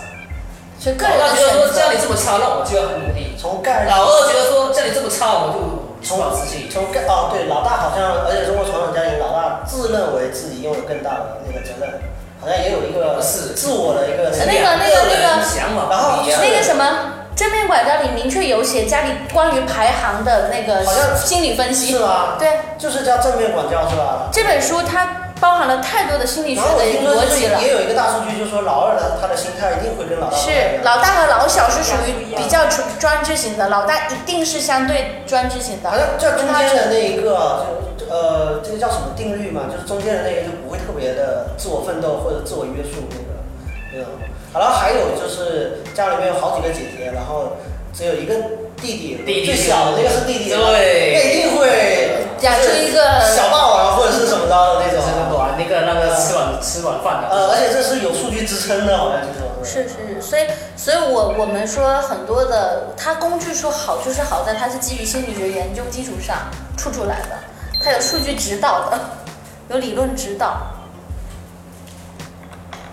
[0.84, 1.80] 所以个人老大觉得说选择。
[1.80, 3.32] 家里这么差，那我就要很努力。
[3.40, 6.68] 从概老二觉得说家里这么差，我就充满自信。
[6.70, 12.04] 从概哦对，老大好像，而且中国传统家庭，老大自认为自己拥有更大的那个责任，
[12.44, 16.20] 好像也有一个是自我的一个那个那个那个想法然后。
[16.28, 22.00] 那个什么正面管教里明确有写家里关于排行的那个好像心理分析是。
[22.00, 22.36] 吗？
[22.38, 24.28] 对，就是叫正面管教是吧？
[24.34, 27.60] 这本书它包含了太多的心理学然后我的听说是逻辑了。
[27.60, 35.92] 也有一个大数据，就是说老二的他的心态一定会跟老大是老大和老小是属于比较专专制型的，老大一定是相对专制型的。
[35.92, 37.68] 好像这中间的那一个啊，
[38.00, 39.68] 就呃，这个叫什么定律嘛？
[39.68, 43.44] 就是中间的那个就不会特别的自我奋斗或者自我约束那个
[43.92, 44.08] 那种。
[44.54, 47.58] 好了，还有就是家里面有好几个姐姐，然后
[47.92, 48.36] 只有一个
[48.80, 54.83] 弟弟，弟弟最小的那个是弟弟，对那一定会养出一个小霸王或者是什么着的
[55.64, 55.70] 那。
[55.70, 60.44] 个那个吃晚吃晚饭的，呃，而且这是有数据支撑的，好像听说是是是，所以
[60.76, 66.38] 所以我我们说很多的，它工具说好就是好在它是基于心理学研究基础上
[66.78, 67.38] 出出来的，
[67.84, 69.00] 它有数据指导的，
[69.70, 70.58] 有理论指导。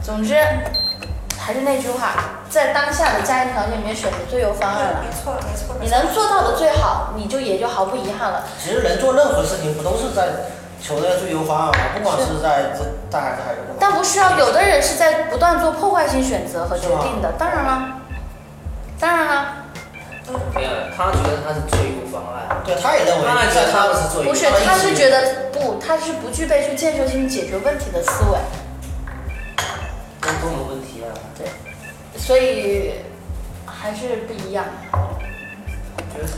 [0.03, 0.35] 总之，
[1.39, 5.11] 还是那句话，在当下的家庭条件里面选择最优方案了没。
[5.23, 5.77] 错没错。
[5.81, 8.45] 你能做到的最好，你就也就毫不遗憾了。
[8.63, 10.29] 其实人做任何事情不都是在
[10.83, 11.85] 求那个最优方案嘛？
[11.95, 13.59] 不管是在这大孩子还是。
[13.79, 17.33] 但不是啊，有的人是在不断做破坏性选择和决定的。
[17.39, 18.01] 当然了，
[18.99, 19.47] 当然了，
[20.55, 28.39] 没有，他觉得他是最优方案，对，他也认为他觉得他们是最优不是，他是觉得不，他是不具备去建设性解决问题的思维。
[30.21, 31.09] 沟通的问题啊。
[31.37, 31.47] 对
[32.19, 32.97] 所以
[33.65, 34.65] 还是不一样。
[36.13, 36.29] 觉得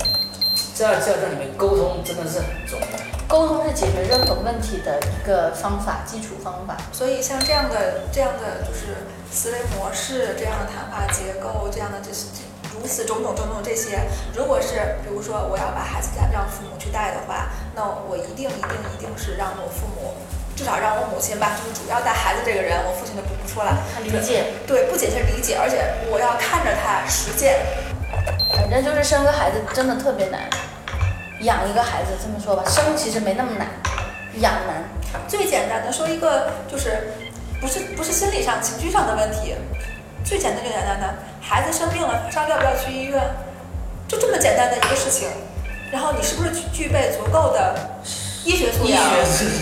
[0.74, 2.86] 在在这里面沟通真的是很重要。
[3.28, 6.76] 沟通是解决任何问题的一个方法，基础方法。
[6.92, 12.26] 所以像这样的这样的就是思维模式，这样的谈话结构，这样的这是
[12.74, 14.00] 如此种种种种这些，
[14.36, 20.14] 如果是比如说我要把孩子带让父母去带的话，那我一定一定一定是让我父母。
[20.54, 23.72] 至少让我母亲吧，就是主要带孩子这个人，我父亲就不不说了。
[23.94, 25.80] 他理解，对，不仅是理解，而且
[26.12, 27.58] 我要看着他实践。
[28.52, 30.48] 反正就是生个孩子真的特别难，
[31.42, 33.68] 养一个孩子这么说吧，生其实没那么难，
[34.40, 34.82] 养难。
[35.28, 37.12] 最简单的说一个就是，
[37.60, 39.54] 不是不是心理上情绪上的问题，
[40.24, 43.20] 最简单最简单的，孩子生病了上要不要去医院，
[44.08, 45.28] 就这么简单的一个事情，
[45.90, 47.74] 然后你是不是具备足够的
[48.44, 49.00] 医学素养？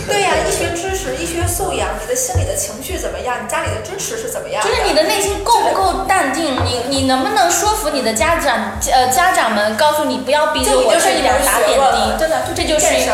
[0.09, 3.37] 对呀、医学知识、医学素养，你的心理的情绪怎么样？
[3.45, 6.57] 你家里的支持是怎么样就是你的内心够不够淡定？
[6.65, 8.73] 你你能不能说服你的家长？
[8.91, 13.13] 呃，家长们告诉你不要逼着我这已经是一这一点打点滴，真的，就这就是一个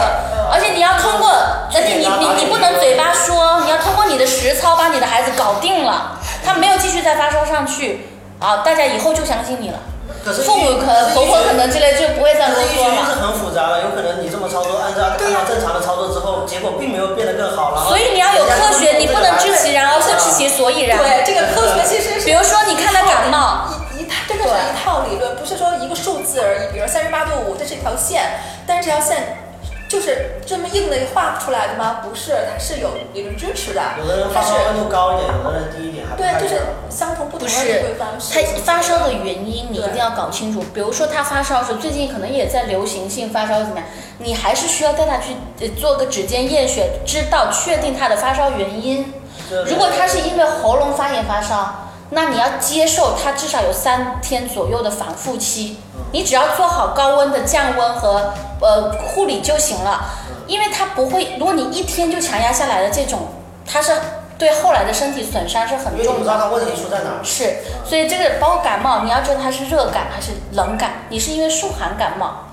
[0.52, 8.07] 而且你要通过，而且你你你不能嘴巴说，你要通过你的实操把你的孩子搞定了，他没有继续再发烧上去，
[8.38, 9.79] 啊，大家以后就相信你了。
[10.25, 13.14] 可是父母可能婆婆可能之类就不会再啰可是医学是。
[13.16, 20.99] 很复杂的，有可能你这么操作，按照按照正常的操作之后，结果并没有变得更好，了所以你要有科学，你不能知其然而不知其所以然。
[20.99, 26.73] 对，这个科学其实是比如说你看他感冒，一一套真的是一套理论，不是说一个数字而已。
[26.73, 29.45] 比如三十八度五，这是一条线，但是这条线
[29.88, 32.01] 就是这么硬的画出来的吗？
[32.03, 33.83] 不是，它是有理论支持的。
[33.99, 36.61] 有的人发烧温度高一点，有的人低一点，还对，就是。
[36.88, 38.33] 相同不同的不是应对方式。
[38.33, 40.64] 他发烧的原因你一定要搞清楚。
[40.72, 43.85] 比如说他发烧是最近可能也在流行性发烧怎么样，
[44.18, 49.12] 你还是需要带他去呃做个指尖验血，知道确定他的发烧原因。
[49.51, 55.77] 对如果他是因为喉咙发炎发烧，那你要接受他至少有三天左右的反复期。
[56.16, 60.02] 你只要做好高温的降温和呃护理就行了，
[60.46, 63.29] 因为它不会，如果你一天就强压下来的这种，
[63.66, 63.92] 它是
[64.38, 66.38] 对后来的身体损伤是很重的为你不知道。
[66.38, 67.20] 它问题出在哪儿。
[67.22, 72.46] 是，所以这个包括感冒，你要知道它是热感还是冷感，你是因为受寒感冒，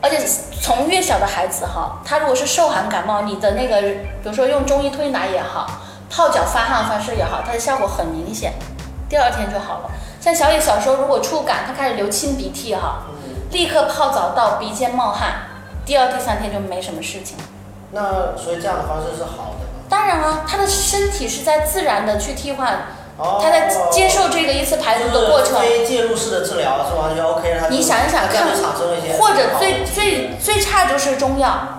[0.00, 0.24] 而且
[0.62, 5.66] 从越小的孩子哈，他如果是受寒感冒，你的那个，比如说用中医推拿也好，
[6.08, 8.52] 泡脚发汗发湿也好，它的效果很明显，
[9.08, 9.90] 第二天就好了。
[10.28, 13.04] 像小野小时候如果触感，他开始流清鼻涕哈，
[13.50, 15.46] 立刻泡澡到鼻尖冒汗，
[15.86, 17.44] 第二第三天就没什么事情了。
[17.92, 19.86] 那所以这样的方式是好的吗。
[19.88, 23.40] 当然啊，他的身体是在自然的去替换，哦。
[23.42, 25.58] 他在接受这个一次排毒的过程。
[25.60, 27.60] 非介入式的治疗是完全 OK 的。
[27.60, 28.28] 它就你想一想。
[29.18, 31.77] 或者最最最差就是中药，嗯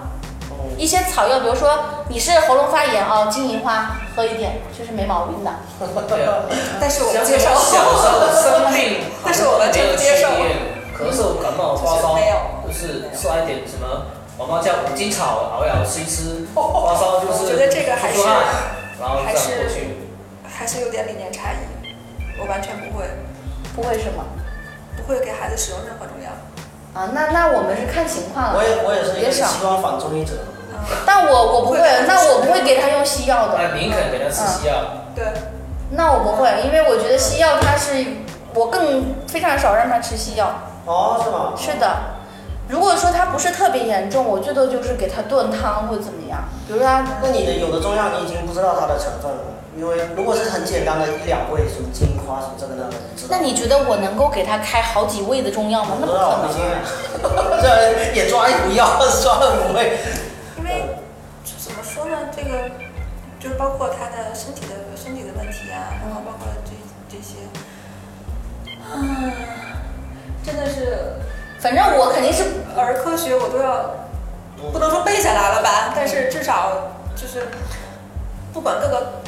[0.80, 1.78] 一些草药，比如说
[2.08, 5.52] 你是喉咙发炎哦，金银花喝一点，这是没毛病的。
[6.80, 7.50] 但是我不接受。
[7.52, 10.30] 小时候生病，但是我们真不接受
[10.96, 14.08] 咳嗽、感冒、发烧没有，就是刷一点什么，
[14.40, 20.08] 妈妈叫五金草熬一熬吃一吃，发烧就是我觉得这个还是然后这样还是过去。
[20.48, 21.92] 还是有点理念差异，
[22.40, 23.04] 我完全不会，
[23.76, 24.24] 不会什么
[24.96, 26.32] 不会给孩子使用任何中药。
[26.94, 27.12] 啊？
[27.14, 28.56] 那那我们是看情况了。
[28.56, 30.34] 我也我也是一个别少西方反中医者。
[30.80, 33.58] 嗯，但我我不会，那我不会给他用西药的。
[33.58, 34.76] 那宁肯给他吃西药，
[35.16, 35.26] 对，
[35.92, 38.06] 那我不会，因为我觉得西药它是，
[38.54, 40.52] 我更非常少让他吃西药。
[40.86, 41.54] 哦，是吗？
[41.56, 41.98] 是的，
[42.68, 46.40] 如果说他不是特别严重，我最多就是给他炖汤或者怎么样。
[46.68, 49.42] 比如说它那你的有的中药你已经不知道它的成分了，
[49.76, 52.94] 因为如果是很简单的一两味，什么金花什么这个那个。
[53.30, 55.98] 那你觉得我能够给他开好几味的中药吗？
[56.00, 56.14] 那不
[57.28, 58.88] 可能这 也抓一补药，
[59.22, 59.98] 抓了五味。
[60.70, 60.86] 因为
[61.58, 62.70] 怎么说呢，这个
[63.40, 66.72] 就是包括他的身体的身体的问题啊，然后包括这
[67.10, 67.38] 这些，
[68.94, 69.32] 嗯，
[70.46, 71.16] 真的是
[71.60, 72.44] 反正我肯定是
[72.78, 73.96] 儿科学我都要
[74.72, 77.48] 不能说背下来了吧，但是至少就是
[78.54, 79.22] 不管各个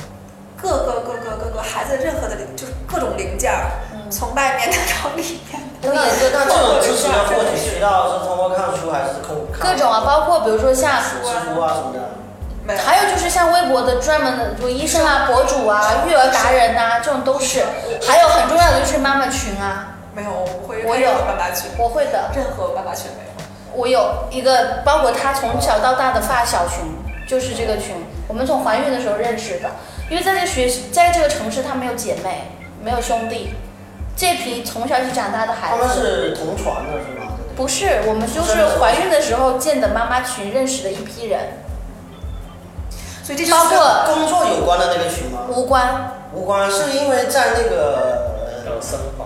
[0.55, 3.71] 各个各个各个孩子任何的，就是各种零件儿，
[4.11, 6.01] 从外面的到里面的，那
[6.33, 11.99] 那这种知识的获取渠道是通过看书还是通看各种啊，包括比如说像，知乎啊什么的？
[12.63, 17.63] 没有还有就是像微博的专门的，就医生啊、博主啊、育儿达人呐、这种都是。
[18.05, 22.29] 还有很重要的就是妈妈群啊，没有，我不会我有爸爸群，我会的。
[22.35, 23.31] 任何爸爸群没有。
[23.73, 26.83] 我有一个，包括他从小到大的发小群，
[27.27, 27.95] 就是这个群。
[28.27, 29.69] 我们从怀孕的时候认识的，
[30.09, 32.51] 因为在这学，在这个城市，他没有姐妹，
[32.83, 33.55] 没有兄弟，
[34.21, 37.33] 这批从小一起长大的孩子他们，是同传的是吗？
[37.55, 41.39] 不是我们就是怀孕的时候建的妈妈群认识的一批人，
[43.23, 45.47] 所以这就是包括工作有关的那个群吗？
[45.49, 46.13] 无关。
[46.35, 48.30] 无关，是因为在那个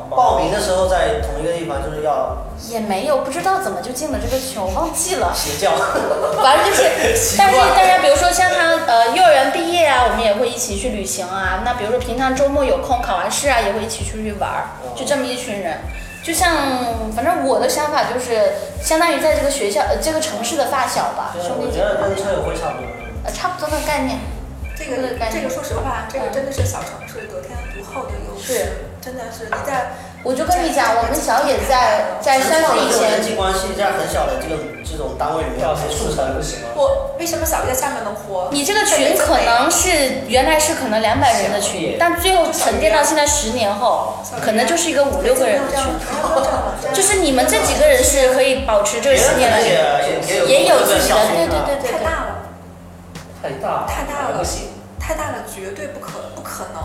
[0.09, 2.37] 报名的时候在同一个地方，就是要
[2.69, 5.33] 也没有，不知道怎么就进了这个群，我忘记了。
[5.33, 5.71] 邪教。
[6.41, 11.61] 反正就是，习 但是大家比如说像他呃幼儿园毕业啊，我们也会一起去旅行啊。
[11.65, 15.79] 那比如说平常周末有空考完试啊，也会一起出去玩儿，就这么一群人。
[16.23, 22.87] 就像反正我的想法就是，相当于在这个学校呃这个城市的发小吧，兄弟姐我觉得跟，车友会差不多。
[23.25, 24.19] 呃差不多的概念。
[24.77, 27.55] 这个对概念这个，说实话，这个真的是小城市得天
[27.95, 28.71] 独厚的优势是，
[29.01, 29.91] 真的是你在
[30.23, 36.41] 我就跟你讲，我们小野在在三岁以这种人前，际关系在很小的这个这种单位里面要可以促成速成不。
[36.41, 36.69] 行吗？
[36.75, 38.49] 我为什么小野在下面能活？
[38.51, 39.87] 你这个群可能是
[40.27, 45.85] 原来是可能两百人的群，但最后沉淀到现在十年后，可能就是一个五六个人的群。
[46.91, 51.91] 就是你们这几个人是可以保持这十年的，也也也有自己的，对对对对对。
[51.91, 52.49] 太大了，
[53.41, 54.69] 太大，太大了不行。
[54.99, 56.81] 太大了，绝对不可不可能，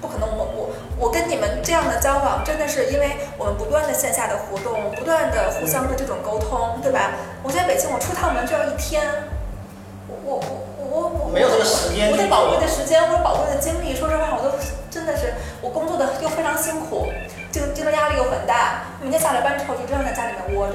[0.00, 0.28] 不可能。
[0.28, 7.12] 我我我跟你们这样的交往，真的是因为我们不断的线下的活动，不断的互相的这种沟通，对吧？
[7.42, 9.02] 我在北京，我出趟门就要一天，
[10.06, 10.40] 我我
[10.78, 14.54] 我我我没有这个时间我得宝贵的时间或者宝贵的精力，说实话，我都
[14.90, 17.08] 真的是我工作的又非常辛苦，
[17.50, 20.74] 竞竞争压力又很大，每天下了班之后就这样在家里面窝着，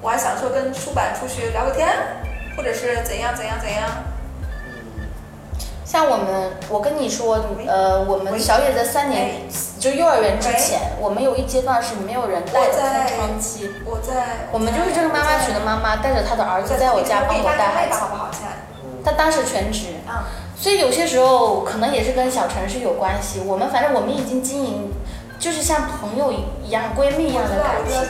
[0.00, 1.88] 我还想说跟书版出去聊个天，
[2.56, 3.90] 或者是怎样怎样怎样。
[5.92, 7.38] 像我们，我跟你说，
[7.68, 9.42] 呃，我们小野在三年，
[9.78, 12.80] 就幼儿园之前，我们有一阶段是没有人带的空
[13.14, 13.68] 窗期。
[13.84, 17.98] 我在我们就是这个妈妈群的妈妈，带着她的儿子在我家帮我带孩子。
[18.00, 18.30] 好不好？
[18.32, 18.56] 现在
[19.04, 20.24] 她当时全职，啊，
[20.56, 23.42] 所以有些时候可能也是跟小城市有关系。
[23.44, 24.90] 我们反正我们已经经营，
[25.38, 28.00] 就是像朋友一样、闺蜜一样的感情。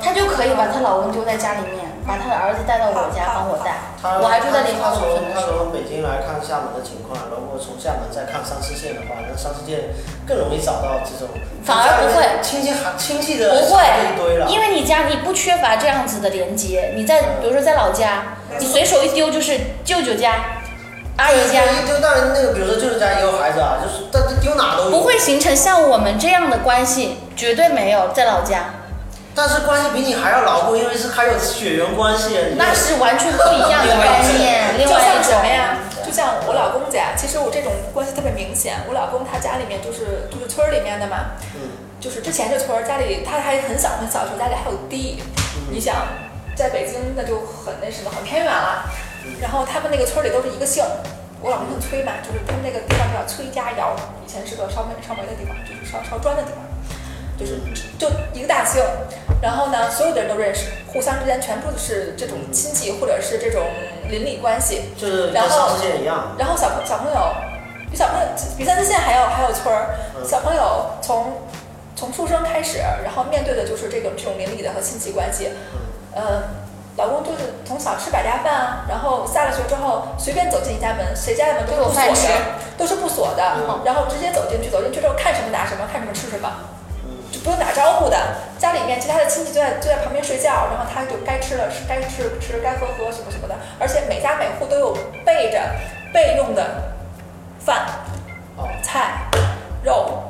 [0.00, 3.92] 她就可以把她老公丢在家里面，把他的儿子带到我家帮我带。
[4.00, 5.44] 他我还住在临他沂农村从他。
[5.44, 9.92] 从北京来看厦门的情况，如果从厦门再看三四线的话，那三四线
[10.24, 11.28] 更容易找到这种。
[11.60, 13.82] 反而不会亲戚还亲戚的不会，
[14.40, 14.48] 了。
[14.48, 16.94] 因为你家你不缺乏这样子的连接。
[16.96, 20.32] 你在比如说在老家，你随手一丢就是舅舅家、
[21.16, 24.90] 阿姨家，一丢，当然那个比如说舅舅家也有孩子啊，就是但是丢哪都有。
[24.90, 28.64] 不会形成像我们这样的关系，绝对没有在老家，
[29.38, 32.36] 但是关系比你还要牢固，因为是还有血缘关系。
[32.56, 34.76] 那是完全不一样的概念。
[34.76, 35.78] 另就像外一种什么呀？
[36.04, 38.82] 就像我老公家，其实我这种关系特别明显。
[38.88, 41.70] 我老公他家里面就是就是村儿里面的嘛，嗯
[42.00, 45.22] 就是之前这村儿家里他还很小很小的时候家里还有地，
[45.70, 45.94] 你想
[46.56, 48.90] 在北京那就很那什么很偏远了。
[49.40, 50.82] 然后他们那个村儿里都是一个姓，
[51.40, 53.94] 我老公姓崔嘛，就是他们那个地方叫崔家窑，
[54.26, 56.66] 以前是个烧煤烧煤的地方，就是烧烧砖的地方。
[57.38, 57.60] 就是
[57.98, 58.82] 就一个大姓，
[59.40, 63.62] 然后呢，所有的人都认识，互相之间全部是这种亲戚或者是这种
[64.10, 64.90] 邻里关系。
[64.96, 66.34] 就是跟然后上次线一样。
[66.38, 67.34] 然后小朋小朋友
[67.90, 68.26] 比小朋友
[68.56, 71.32] 比三四线还要还有村儿，嗯小朋友从
[71.94, 75.50] 从出生开始，然后面对的就是这种这种邻里的和亲戚关系。
[76.14, 76.42] 呃，
[76.96, 82.30] 老公就是从小吃百家饭啊，然后下了学之后随便走进一家门，谁家的门都是不锁的，
[82.76, 86.50] 都是不锁的，嗯然后直接走进去，走进去之后看什么拿什么，看什么吃什么。
[87.28, 88.16] 嗯就不用打招呼的，
[88.58, 95.60] 家里面其他的亲戚就在就在旁边睡觉，然后他就该吃了吃，该吃吃，该喝喝什么什么的，而且每家每户都有备着
[96.12, 96.94] 备用的
[97.64, 97.86] 饭、
[98.56, 99.28] 哦，菜、
[99.82, 100.22] 肉，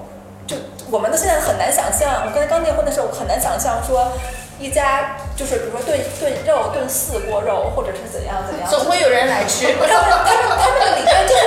[0.44, 0.56] 就
[0.90, 4.12] 我们都现在很难想象，我刚才刚结婚的时候，我很难想象说
[4.58, 9.66] 一家就是比如说炖炖肉炖四锅肉，或者是怎样怎样，总会有人来吃。
[9.72, 11.37] 他们他们他们的理念就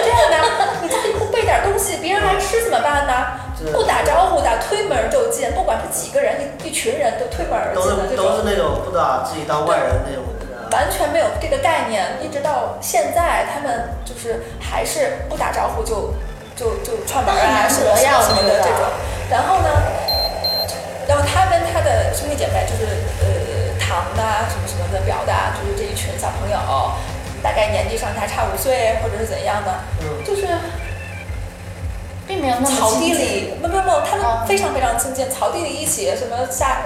[12.91, 16.13] 现在，他们就是还是不打招呼就
[16.57, 18.83] 就就串门啊 什么什么的这种。
[19.29, 19.69] 然后呢，
[21.07, 22.83] 然后他跟他的兄弟姐妹就是
[23.23, 26.57] 呃堂的啊什么什么的表的啊，就是这一群小朋友，
[27.41, 29.71] 大概年纪上下差五岁或者是怎样的，
[30.01, 30.45] 嗯，就是
[32.27, 36.81] 并没有那么草地亲近里，不不不，他们非常非常亲近，草地里一起什么下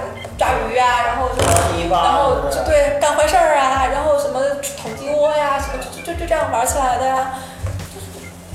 [0.46, 1.52] 抓鱼啊，然后什么。
[1.88, 4.40] 然后就对干坏事儿啊，然后什么
[4.80, 7.34] 捅鸡窝呀，什么就就就这样玩起来的呀。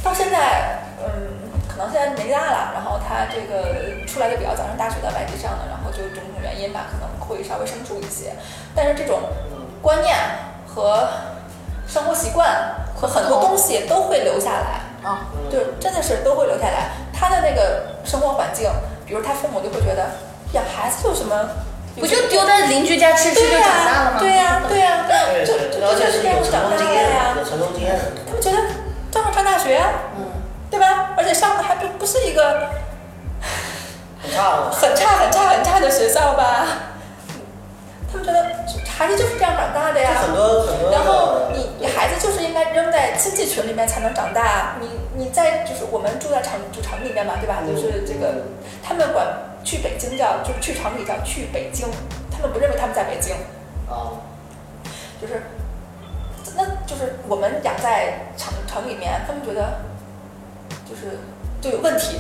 [0.04, 8.34] 到现在，嗯，可能现在没大了，然后他这个出来就比较早上大学的外地上的，然后就种种原因吧，可能会稍微生疏一些。
[8.76, 9.22] 但是这种
[9.82, 10.16] 观念
[10.68, 11.08] 和
[11.88, 14.82] 生活习惯和很多东西都会留下来。
[15.08, 16.90] 啊，就真的是都会留下来。
[17.14, 18.70] 他的那个生活环境，
[19.06, 20.12] 比如他父母就会觉得
[20.52, 21.50] 养孩子有什么，
[22.00, 24.20] 不就丢在邻居家吃吃就对长大了吗？
[24.20, 27.42] 呀，对呀，对呀，对就对，就就就是这样长大的功经验呀的，。
[27.42, 28.04] 有成功经验的。
[28.26, 28.58] 他们觉得
[29.12, 30.26] 照样上大学呀，嗯，
[30.70, 31.10] 对吧？
[31.18, 32.70] 而且上的还不不是一个
[34.22, 34.72] 很差的。
[34.72, 36.68] 很差很差很差的学校吧？
[38.12, 38.46] 他们觉得
[38.98, 40.12] 孩子就是这样长大的呀。
[40.16, 40.92] 就很多很多。
[40.92, 44.76] 然后你你孩子就是应该扔在亲戚群里面才能长大。
[44.80, 47.60] 你你在就是我们住在厂主城里面嘛，对吧？
[47.64, 48.34] 嗯就是这个
[48.84, 49.26] 他们管
[49.64, 51.88] 去北京叫就是去城里叫去北京，
[52.32, 53.36] 他们不认为他们在北京，
[53.88, 54.20] 哦，
[55.22, 55.42] 就是
[56.56, 59.80] 那就是我们养在城城里面，他们觉得
[60.90, 61.18] 就是
[61.62, 62.18] 就有问题。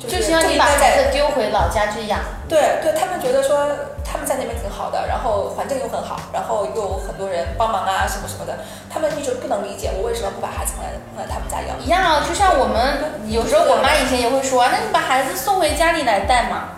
[0.00, 3.68] 就是像你把孩子丢回老家去养，对对，他们觉得说
[4.02, 11.78] 他们在那边挺好的，然后环境又很好，然后又有很多人帮忙啊什么什么的，他们一直不能理解我为什么不把孩子放在放在他们家养。
[11.84, 16.70] 一样啊，就像我们有时候我妈以前也会说啊，那你把孩子送回家里来带嘛。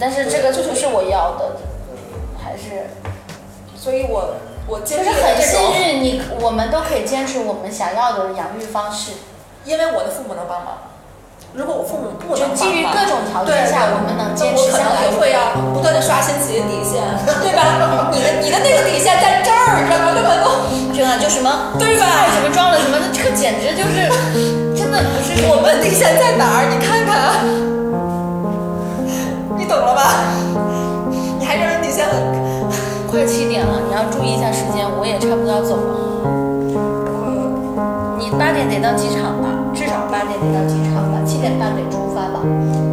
[0.00, 1.56] 但是这个就不是我要的，
[2.42, 2.88] 还是
[3.76, 4.36] 所以我
[4.66, 9.12] 我经历了就是很幸运，你我们都可以坚持我们想要的养育方式，
[9.64, 10.78] 因为我的父母能帮忙。
[11.54, 15.10] 如果我父母不能就基于各种条对件下，我们能那坚我可能持下来也。
[15.18, 17.02] 会要不断的刷新自己的底线，
[17.42, 18.12] 对吧？
[18.12, 20.12] 你的你的那个底线在这儿，你知道吗？
[20.14, 20.46] 根本都
[20.94, 24.06] 就啊，就什么对吧菜什么装了什么的，这个简直就是
[24.76, 26.68] 真的不是我们底线在哪儿？
[26.70, 27.42] 你看看，
[29.58, 30.22] 你懂了吧？
[31.40, 32.14] 你还认为底线很？
[33.08, 35.96] 快七点了，你要注意一下时间，我也差不多要走了。
[38.20, 42.42] 你八点得到机场吧，至少八点得到机场吧，七点半得出发吧。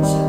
[0.04, 0.25] 是，